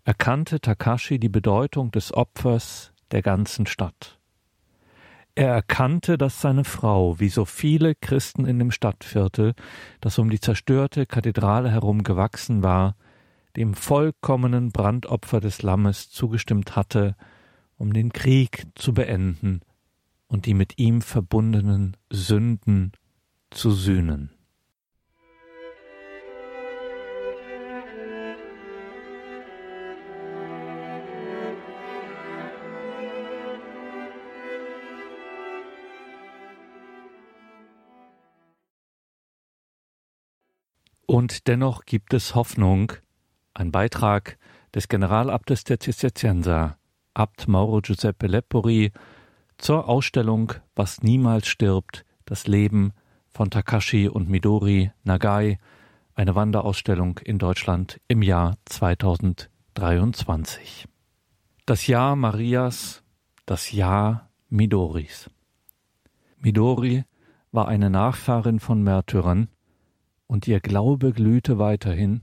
[0.03, 4.18] erkannte Takashi die Bedeutung des Opfers der ganzen Stadt.
[5.37, 9.55] Er erkannte, dass seine Frau, wie so viele Christen in dem Stadtviertel,
[10.01, 12.94] das um die zerstörte Kathedrale herum gewachsen war,
[13.57, 17.16] dem vollkommenen Brandopfer des Lammes zugestimmt hatte,
[17.77, 19.61] um den Krieg zu beenden
[20.29, 22.92] und die mit ihm verbundenen Sünden
[23.51, 24.34] zu sühnen.
[41.14, 42.92] Und dennoch gibt es Hoffnung.
[43.55, 44.37] Ein Beitrag
[44.74, 46.77] des Generalabtes der Zisterzienser,
[47.14, 48.90] Abt Mauro Giuseppe Lepori,
[49.57, 52.92] zur Ausstellung Was niemals stirbt, das Leben
[53.31, 55.61] von Takashi und Midori Nagai,
[56.16, 60.88] eine Wanderausstellung in Deutschland im Jahr 2023.
[61.64, 63.05] Das Jahr Marias,
[63.46, 65.31] das Jahr Midoris.
[66.38, 67.05] Midori
[67.53, 69.46] war eine Nachfahrin von Märtyrern,
[70.27, 72.23] und ihr Glaube glühte weiterhin,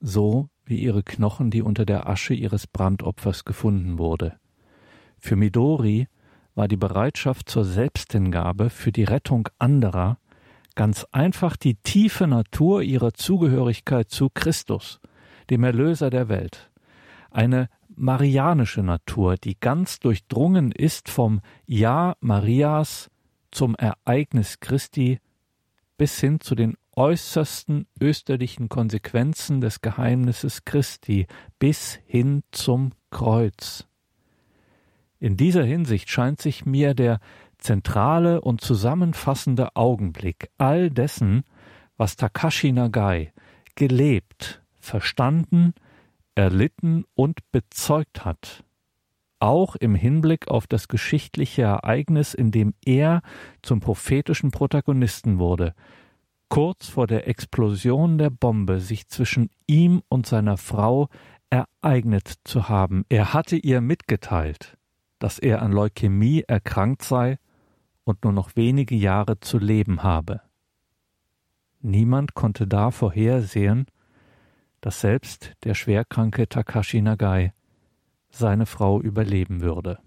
[0.00, 4.38] so wie ihre Knochen, die unter der Asche ihres Brandopfers gefunden wurde.
[5.18, 6.08] Für Midori
[6.54, 10.18] war die Bereitschaft zur Selbsthingabe für die Rettung anderer
[10.74, 15.00] ganz einfach die tiefe Natur ihrer Zugehörigkeit zu Christus,
[15.50, 16.70] dem Erlöser der Welt,
[17.32, 23.10] eine marianische Natur, die ganz durchdrungen ist vom Ja Marias
[23.50, 25.18] zum Ereignis Christi
[25.96, 31.28] bis hin zu den äußersten österlichen Konsequenzen des Geheimnisses Christi
[31.60, 33.86] bis hin zum Kreuz.
[35.20, 37.20] In dieser Hinsicht scheint sich mir der
[37.56, 41.44] zentrale und zusammenfassende Augenblick all dessen,
[41.96, 43.32] was Takashi Nagai
[43.76, 45.74] gelebt, verstanden,
[46.34, 48.64] erlitten und bezeugt hat,
[49.38, 53.22] auch im Hinblick auf das geschichtliche Ereignis, in dem er
[53.62, 55.76] zum prophetischen Protagonisten wurde,
[56.48, 61.08] kurz vor der Explosion der Bombe sich zwischen ihm und seiner Frau
[61.50, 63.04] ereignet zu haben.
[63.08, 64.76] Er hatte ihr mitgeteilt,
[65.18, 67.38] dass er an Leukämie erkrankt sei
[68.04, 70.40] und nur noch wenige Jahre zu leben habe.
[71.80, 73.86] Niemand konnte da vorhersehen,
[74.80, 77.52] dass selbst der schwerkranke Takashi Nagai
[78.30, 79.98] seine Frau überleben würde.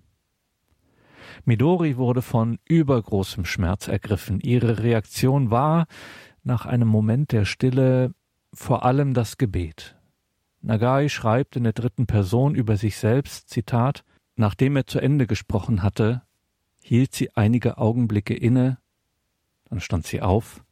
[1.45, 4.39] Midori wurde von übergroßem Schmerz ergriffen.
[4.41, 5.87] Ihre Reaktion war,
[6.43, 8.13] nach einem Moment der Stille
[8.53, 9.97] vor allem das Gebet.
[10.61, 14.03] Nagai schreibt in der dritten Person über sich selbst, Zitat,
[14.35, 16.21] nachdem er zu Ende gesprochen hatte,
[16.81, 18.77] hielt sie einige Augenblicke inne,
[19.65, 20.63] dann stand sie auf,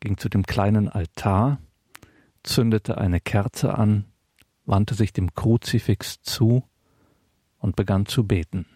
[0.00, 1.58] ging zu dem kleinen Altar,
[2.42, 4.04] zündete eine Kerze an,
[4.64, 6.64] wandte sich dem Kruzifix zu
[7.58, 8.66] und begann zu beten.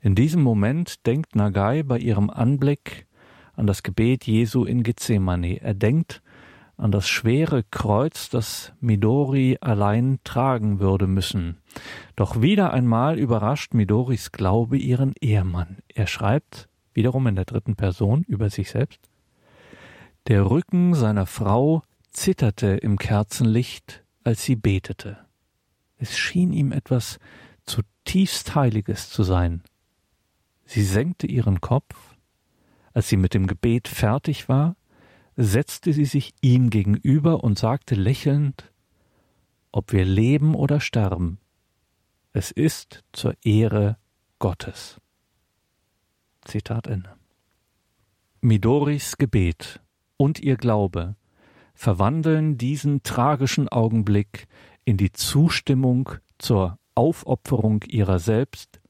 [0.00, 3.07] In diesem Moment denkt Nagai bei ihrem Anblick
[3.58, 5.60] an das Gebet Jesu in Gethsemane.
[5.60, 6.22] Er denkt
[6.76, 11.58] an das schwere Kreuz, das Midori allein tragen würde müssen.
[12.14, 15.78] Doch wieder einmal überrascht Midoris Glaube ihren Ehemann.
[15.92, 19.00] Er schreibt, wiederum in der dritten Person, über sich selbst,
[20.28, 25.18] der Rücken seiner Frau zitterte im Kerzenlicht, als sie betete.
[25.96, 27.18] Es schien ihm etwas
[27.66, 29.64] zutiefst Heiliges zu sein.
[30.64, 32.07] Sie senkte ihren Kopf
[32.98, 34.74] als sie mit dem Gebet fertig war,
[35.36, 38.72] setzte sie sich ihm gegenüber und sagte lächelnd
[39.70, 41.38] Ob wir leben oder sterben,
[42.32, 43.98] es ist zur Ehre
[44.40, 45.00] Gottes.
[46.44, 47.14] Zitat Ende.
[48.40, 49.80] Midoris Gebet
[50.16, 51.14] und ihr Glaube
[51.74, 54.48] verwandeln diesen tragischen Augenblick
[54.84, 58.80] in die Zustimmung zur Aufopferung ihrer selbst,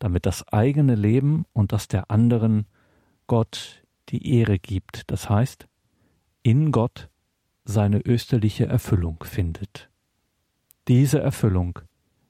[0.00, 2.66] damit das eigene Leben und das der anderen
[3.32, 5.66] Gott die Ehre gibt, das heißt,
[6.42, 7.08] in Gott
[7.64, 9.88] seine österliche Erfüllung findet.
[10.86, 11.78] Diese Erfüllung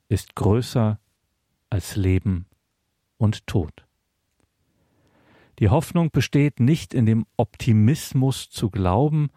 [0.07, 1.01] ist größer
[1.71, 2.47] als Leben
[3.19, 3.85] und Tod.
[5.59, 9.31] Die Hoffnung besteht nicht in dem Optimismus zu glauben,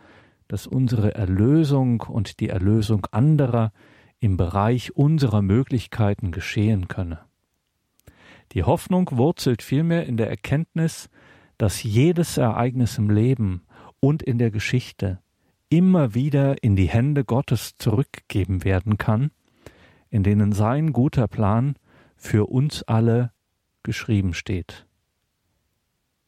[0.47, 3.73] dass unsere Erlösung und die Erlösung anderer
[4.19, 7.21] im Bereich unserer Möglichkeiten geschehen könne.
[8.51, 11.09] Die Hoffnung wurzelt vielmehr in der Erkenntnis,
[11.57, 13.63] dass jedes Ereignis im Leben
[13.99, 15.19] und in der Geschichte
[15.69, 19.31] immer wieder in die Hände Gottes zurückgegeben werden kann,
[20.09, 21.75] in denen sein guter Plan
[22.15, 23.31] für uns alle
[23.83, 24.85] geschrieben steht.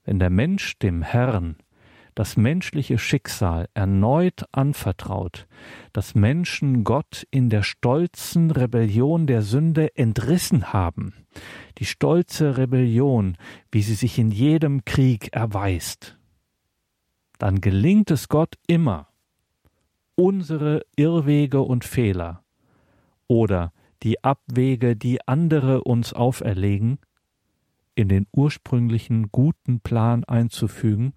[0.03, 1.57] Wenn der Mensch dem Herrn
[2.17, 5.47] das menschliche Schicksal erneut anvertraut,
[5.93, 11.13] dass Menschen Gott in der stolzen Rebellion der Sünde entrissen haben,
[11.77, 13.37] die stolze Rebellion,
[13.71, 16.17] wie sie sich in jedem Krieg erweist,
[17.37, 19.09] dann gelingt es Gott immer,
[20.15, 22.43] unsere Irrwege und Fehler
[23.27, 26.97] oder die Abwege, die andere uns auferlegen,
[27.93, 31.13] in den ursprünglichen guten Plan einzufügen,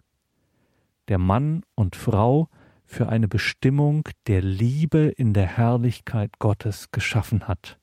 [1.10, 2.48] der Mann und Frau
[2.86, 7.80] für eine Bestimmung der Liebe in der Herrlichkeit Gottes geschaffen hat.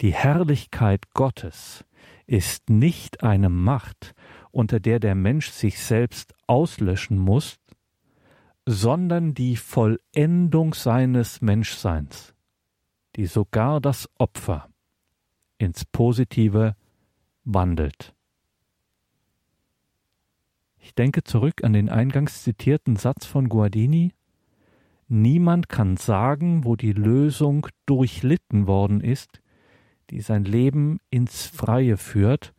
[0.00, 1.84] Die Herrlichkeit Gottes
[2.26, 4.12] ist nicht eine Macht,
[4.50, 7.58] unter der der Mensch sich selbst auslöschen muss,
[8.66, 12.34] sondern die Vollendung seines Menschseins,
[13.14, 14.68] die sogar das Opfer
[15.58, 16.74] ins Positive
[17.44, 18.15] wandelt.
[20.86, 24.12] Ich denke zurück an den eingangs zitierten Satz von Guardini
[25.08, 29.42] Niemand kann sagen, wo die Lösung durchlitten worden ist,
[30.10, 32.54] die sein Leben ins Freie führt,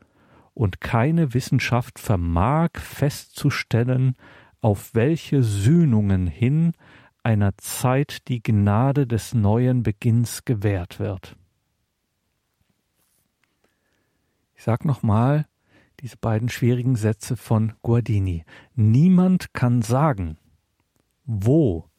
[0.53, 4.17] und keine Wissenschaft vermag festzustellen,
[4.59, 6.73] auf welche Sühnungen hin
[7.23, 11.37] einer Zeit die Gnade des neuen Beginns gewährt wird.
[14.53, 15.47] Ich sag nochmal,
[15.99, 18.45] diese beiden schwierigen Sätze von Guardini.
[18.75, 20.37] Niemand kann sagen,
[21.25, 21.89] wo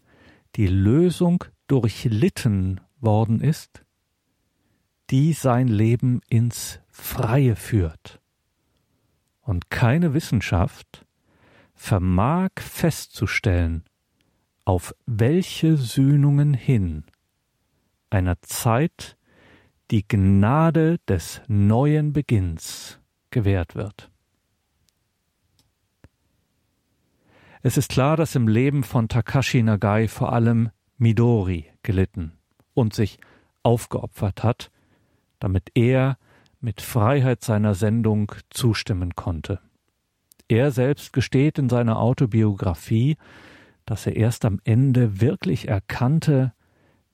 [0.57, 3.85] die Lösung durchlitten worden ist,
[5.11, 8.21] die sein Leben ins Freie führt.
[9.41, 11.07] Und keine Wissenschaft
[11.75, 13.85] vermag festzustellen,
[14.65, 17.05] auf welche Sühnungen hin
[18.11, 19.17] einer Zeit
[19.91, 22.98] die Gnade des neuen Beginns
[23.39, 24.11] gewährt wird.
[27.63, 32.33] Es ist klar, dass im Leben von Takashi Nagai vor allem Midori gelitten
[32.75, 33.21] und sich
[33.63, 34.73] aufgeopfert hat,
[35.39, 36.19] damit er
[36.61, 39.61] mit Freiheit seiner Sendung zustimmen konnte.
[40.49, 43.19] Er selbst gesteht in seiner Autobiografie,
[43.87, 46.55] dass er erst am Ende wirklich erkannte,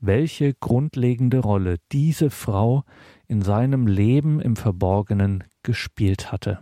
[0.00, 2.84] welche grundlegende Rolle diese Frau
[3.26, 6.60] in seinem Leben im Verborgenen gespielt hatte.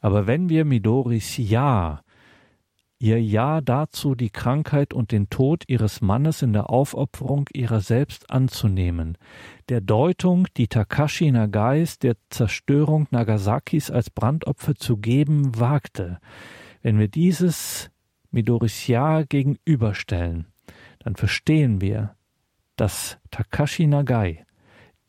[0.00, 2.02] Aber wenn wir Midoris Ja,
[2.98, 8.30] ihr Ja dazu, die Krankheit und den Tod ihres Mannes in der Aufopferung ihrer selbst
[8.30, 9.18] anzunehmen,
[9.68, 16.20] der Deutung, die Takashi Nagais der Zerstörung Nagasakis als Brandopfer zu geben wagte,
[16.82, 17.90] wenn wir dieses
[18.30, 20.46] Midoris Ja gegenüberstellen,
[21.00, 22.14] dann verstehen wir,
[22.76, 24.45] dass Takashi Nagai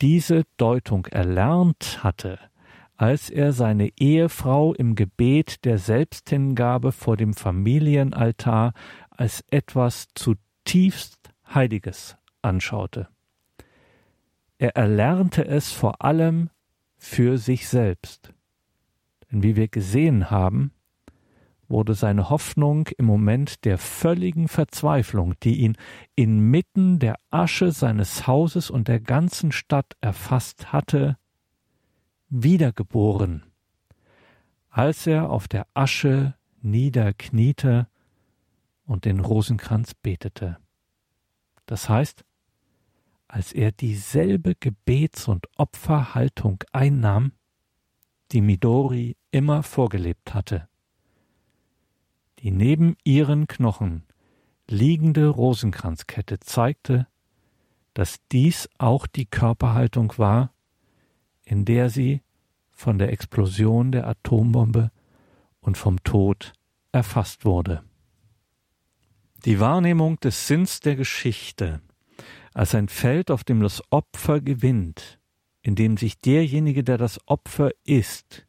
[0.02, 2.40] diese Deutung erlernt hatte,
[2.96, 8.74] als er seine Ehefrau im Gebet der Selbsthingabe vor dem Familienaltar
[9.10, 13.08] als etwas zutiefst Heiliges anschaute.
[14.58, 16.50] Er erlernte es vor allem
[16.98, 18.34] für sich selbst.
[19.32, 20.72] Denn wie wir gesehen haben,
[21.70, 25.78] wurde seine Hoffnung im Moment der völligen Verzweiflung, die ihn
[26.16, 31.18] inmitten der Asche seines Hauses und der ganzen Stadt erfasst hatte,
[32.30, 33.44] wiedergeboren,
[34.70, 37.88] als er auf der Asche niederkniete
[38.86, 40.58] und den Rosenkranz betete.
[41.66, 42.24] Das heißt,
[43.28, 47.34] als er dieselbe Gebets- und Opferhaltung einnahm,
[48.32, 50.70] die Midori immer vorgelebt hatte
[52.40, 54.04] Die neben ihren Knochen
[54.70, 57.08] liegende Rosenkranzkette zeigte,
[57.94, 60.54] dass dies auch die Körperhaltung war,
[61.46, 62.22] in der sie
[62.72, 64.92] von der Explosion der Atombombe
[65.62, 66.54] und vom Tod
[66.92, 67.84] erfasst wurde.
[69.46, 71.82] Die Wahrnehmung des Sinns der Geschichte
[72.54, 75.20] als ein Feld, auf dem das Opfer gewinnt,
[75.62, 78.47] in dem sich derjenige, der das Opfer ist,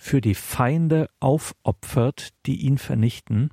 [0.00, 3.50] für die Feinde aufopfert, die ihn vernichten,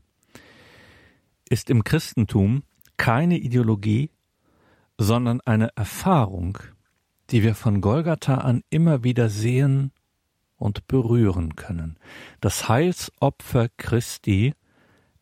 [1.49, 2.63] ist im Christentum
[2.95, 4.11] keine Ideologie,
[4.97, 6.57] sondern eine Erfahrung,
[7.31, 9.91] die wir von Golgatha an immer wieder sehen
[10.55, 11.99] und berühren können.
[12.39, 14.53] Das Heilsopfer Christi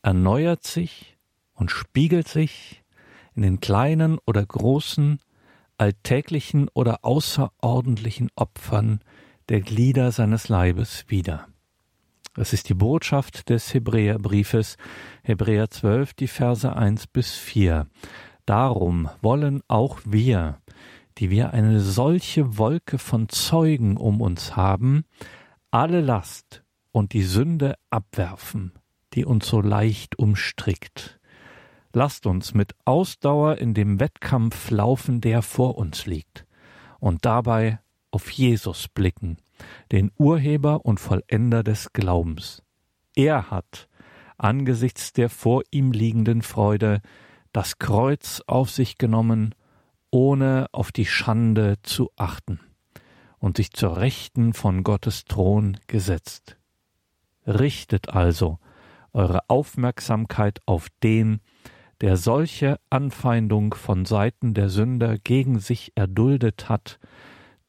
[0.04, 1.18] erneuert sich
[1.56, 2.84] und spiegelt sich
[3.34, 5.20] in den kleinen oder großen,
[5.80, 9.00] alltäglichen oder außerordentlichen Opfern
[9.50, 11.48] der Glieder seines Leibes wider.
[12.34, 14.78] Das ist die Botschaft des Hebräerbriefes,
[15.24, 17.88] Hebräer 12, die Verse 1 bis 4.
[18.46, 20.60] Darum wollen auch wir,
[21.18, 25.06] die wir eine solche Wolke von Zeugen um uns haben,
[25.72, 28.74] alle Last und die Sünde abwerfen,
[29.14, 31.20] die uns so leicht umstrickt.
[31.94, 36.46] Lasst uns mit Ausdauer in dem Wettkampf laufen, der vor uns liegt,
[37.00, 37.80] und dabei
[38.16, 39.36] auf Jesus blicken,
[39.92, 42.64] den Urheber und Vollender des Glaubens.
[43.14, 43.90] Er hat,
[44.38, 47.02] angesichts der vor ihm liegenden Freude,
[47.52, 49.54] das Kreuz auf sich genommen,
[50.12, 52.62] ohne auf die Schande zu achten,
[53.38, 56.56] und sich zur Rechten von Gottes Thron gesetzt.
[57.46, 58.60] Richtet also
[59.12, 61.42] eure Aufmerksamkeit auf den,
[62.00, 66.98] der solche Anfeindung von Seiten der Sünder gegen sich erduldet hat,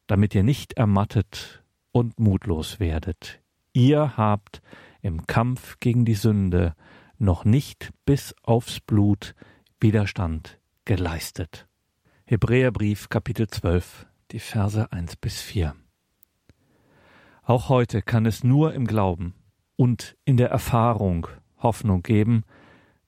[0.07, 3.41] damit ihr nicht ermattet und mutlos werdet.
[3.73, 4.63] Ihr habt
[5.03, 6.75] im Kampf gegen die Sünde
[7.19, 9.35] noch nicht bis aufs Blut
[9.81, 11.67] Widerstand geleistet.
[12.25, 15.75] Hebräerbrief Kapitel 12, die Verse 1 bis 4.
[17.43, 19.35] Auch heute kann es nur im Glauben
[19.77, 21.29] und in der Erfahrung
[21.59, 22.45] Hoffnung geben,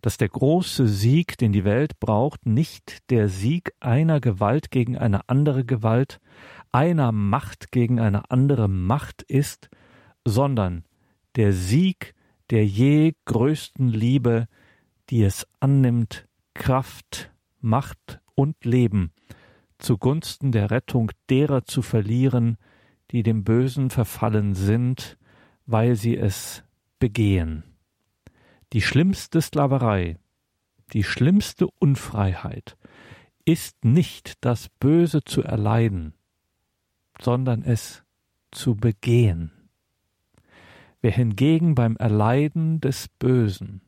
[0.00, 5.28] dass der große Sieg, den die Welt braucht, nicht der Sieg einer Gewalt gegen eine
[5.28, 6.20] andere Gewalt,
[6.72, 9.68] einer Macht gegen eine andere Macht ist,
[10.24, 10.84] sondern
[11.36, 12.14] der Sieg
[12.50, 14.46] der je größten Liebe,
[15.10, 17.30] die es annimmt, Kraft,
[17.60, 19.12] Macht und Leben
[19.78, 22.58] zugunsten der Rettung derer zu verlieren,
[23.10, 25.16] die dem Bösen verfallen sind,
[25.66, 26.64] weil sie es
[26.98, 27.62] begehen.
[28.74, 30.18] Die schlimmste Sklaverei,
[30.92, 32.76] die schlimmste Unfreiheit
[33.46, 36.12] ist nicht das Böse zu erleiden,
[37.18, 38.04] sondern es
[38.50, 39.50] zu begehen.
[41.00, 43.80] Wer hingegen beim Erleiden des Bösen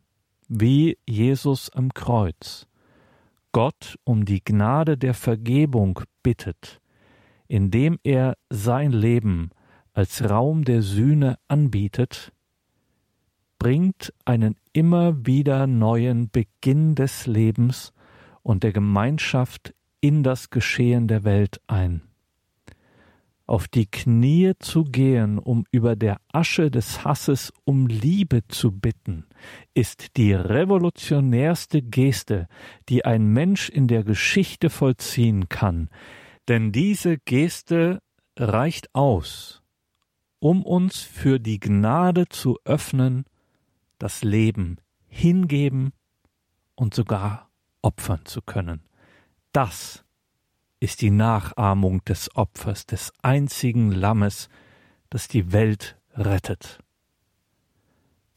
[0.48, 2.66] wie Jesus am Kreuz,
[3.52, 6.80] Gott um die Gnade der Vergebung bittet,
[7.48, 9.50] indem er sein Leben
[9.92, 12.32] als Raum der Sühne anbietet,
[13.60, 17.92] bringt einen immer wieder neuen Beginn des Lebens
[18.42, 22.00] und der Gemeinschaft in das Geschehen der Welt ein.
[23.46, 29.26] Auf die Knie zu gehen, um über der Asche des Hasses um Liebe zu bitten,
[29.74, 32.48] ist die revolutionärste Geste,
[32.88, 35.90] die ein Mensch in der Geschichte vollziehen kann,
[36.48, 38.00] denn diese Geste
[38.38, 39.62] reicht aus,
[40.38, 43.26] um uns für die Gnade zu öffnen,
[44.00, 45.92] das Leben hingeben
[46.74, 47.50] und sogar
[47.82, 48.82] opfern zu können.
[49.52, 50.04] Das
[50.80, 54.48] ist die Nachahmung des Opfers, des einzigen Lammes,
[55.10, 56.80] das die Welt rettet.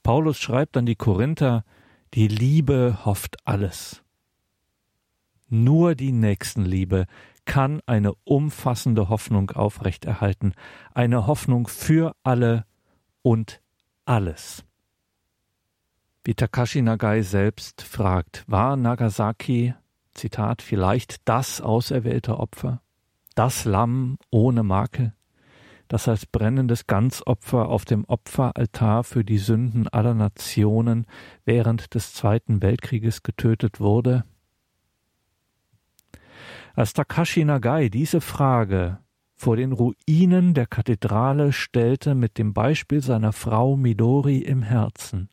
[0.03, 1.63] Paulus schreibt an die Korinther,
[2.13, 4.03] die Liebe hofft alles.
[5.47, 7.05] Nur die Nächstenliebe
[7.45, 10.53] kann eine umfassende Hoffnung aufrechterhalten,
[10.93, 12.65] eine Hoffnung für alle
[13.21, 13.61] und
[14.05, 14.65] alles.
[16.25, 19.73] Wie Takashi Nagai selbst fragt, war Nagasaki
[20.13, 22.81] Zitat, vielleicht das auserwählte Opfer,
[23.35, 25.13] das Lamm ohne Makel,
[25.89, 31.07] das als brennendes Ganzopfer auf dem Opferaltar für die Sünden aller Nationen
[31.43, 34.23] während des Zweiten Weltkrieges getötet wurde?
[36.73, 38.99] Als Takashi Nagai diese Frage
[39.35, 45.29] vor den Ruinen der Kathedrale stellte mit dem Beispiel seiner Frau Midori im Herzen,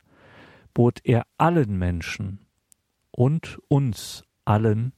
[0.74, 2.46] bot er allen Menschen
[3.10, 4.92] und uns allen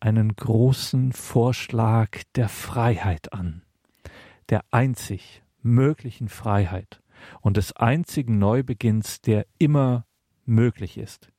[0.00, 3.62] einen großen Vorschlag der Freiheit an,
[4.48, 7.02] der einzig möglichen Freiheit
[7.42, 10.06] und des einzigen Neubeginns, der immer
[10.46, 11.30] möglich ist.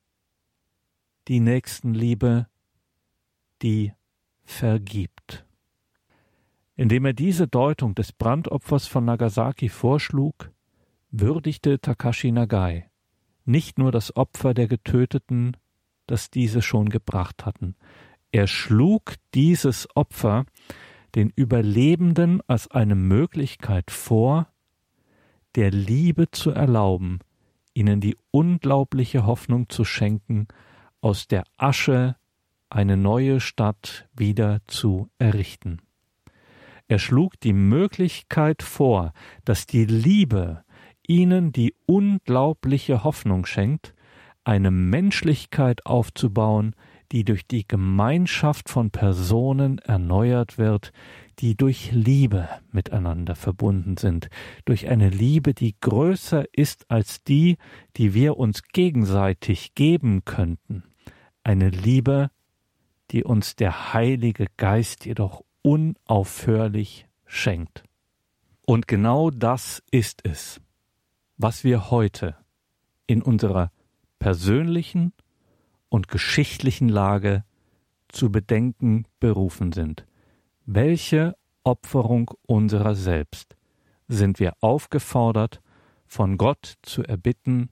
[1.28, 2.46] Die Nächstenliebe,
[3.62, 3.92] die
[4.44, 5.44] vergibt.
[6.76, 10.50] Indem er diese Deutung des Brandopfers von Nagasaki vorschlug,
[11.10, 12.91] würdigte Takashi Nagai
[13.44, 15.56] nicht nur das Opfer der Getöteten,
[16.06, 17.76] das diese schon gebracht hatten,
[18.32, 20.46] er schlug dieses Opfer
[21.14, 24.48] den Überlebenden als eine Möglichkeit vor,
[25.54, 27.18] der Liebe zu erlauben,
[27.74, 30.48] ihnen die unglaubliche Hoffnung zu schenken,
[31.02, 32.16] aus der Asche
[32.70, 35.82] eine neue Stadt wieder zu errichten.
[36.88, 39.12] Er schlug die Möglichkeit vor,
[39.44, 40.64] dass die Liebe
[41.06, 43.94] ihnen die unglaubliche Hoffnung schenkt,
[44.44, 46.74] eine Menschlichkeit aufzubauen,
[47.12, 50.92] die durch die Gemeinschaft von Personen erneuert wird,
[51.38, 54.28] die durch Liebe miteinander verbunden sind,
[54.64, 57.58] durch eine Liebe, die größer ist als die,
[57.96, 60.84] die wir uns gegenseitig geben könnten,
[61.44, 62.30] eine Liebe,
[63.10, 67.84] die uns der Heilige Geist jedoch unaufhörlich schenkt.
[68.64, 70.61] Und genau das ist es,
[71.36, 72.36] was wir heute
[73.06, 73.70] in unserer
[74.18, 75.12] persönlichen
[75.88, 77.44] und geschichtlichen Lage
[78.08, 80.06] zu bedenken berufen sind.
[80.64, 83.56] Welche Opferung unserer selbst
[84.08, 85.60] sind wir aufgefordert,
[86.06, 87.70] von Gott zu erbitten,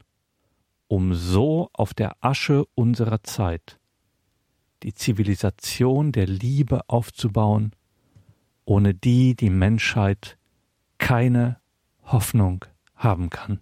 [0.88, 3.78] um so auf der Asche unserer Zeit
[4.82, 7.72] die Zivilisation der Liebe aufzubauen,
[8.64, 10.38] ohne die die Menschheit
[10.98, 11.60] keine
[12.02, 12.64] Hoffnung
[13.00, 13.60] haben kann.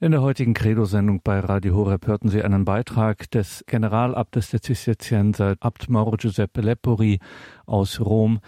[0.00, 5.56] In der heutigen Credo-Sendung bei Radio Horeb hörten Sie einen Beitrag des Generalabtes der Zisterzienser
[5.58, 7.18] Abt Mauro Giuseppe Lepori
[7.66, 8.38] aus Rom,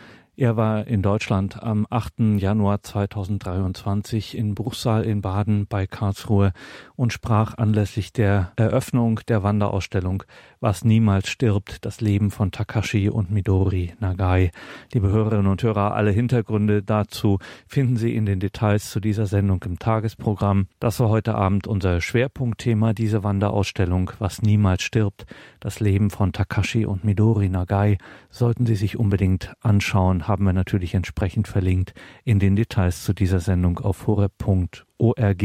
[0.40, 2.38] er war in Deutschland am 8.
[2.38, 6.54] Januar 2023 in Bruchsal in Baden bei Karlsruhe
[6.96, 10.22] und sprach anlässlich der Eröffnung der Wanderausstellung
[10.58, 14.50] Was niemals stirbt, das Leben von Takashi und Midori Nagai.
[14.94, 19.62] Liebe Hörerinnen und Hörer, alle Hintergründe dazu finden Sie in den Details zu dieser Sendung
[19.64, 20.68] im Tagesprogramm.
[20.78, 25.26] Das war heute Abend unser Schwerpunktthema, diese Wanderausstellung Was niemals stirbt,
[25.60, 27.98] das Leben von Takashi und Midori Nagai.
[28.30, 31.92] Sollten Sie sich unbedingt anschauen haben wir natürlich entsprechend verlinkt
[32.24, 35.44] in den Details zu dieser Sendung auf horeb.org.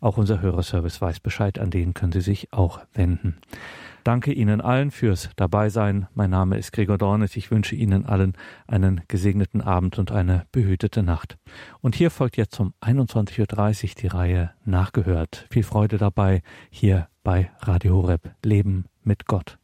[0.00, 3.38] Auch unser Hörerservice weiß Bescheid, an den können Sie sich auch wenden.
[4.04, 6.06] Danke Ihnen allen fürs Dabeisein.
[6.14, 7.36] Mein Name ist Gregor Dornes.
[7.36, 8.34] Ich wünsche Ihnen allen
[8.66, 11.36] einen gesegneten Abend und eine behütete Nacht.
[11.80, 13.40] Und hier folgt jetzt um 21.30
[13.84, 15.46] Uhr die Reihe Nachgehört.
[15.50, 19.58] Viel Freude dabei hier bei Radio Horeb Leben mit Gott.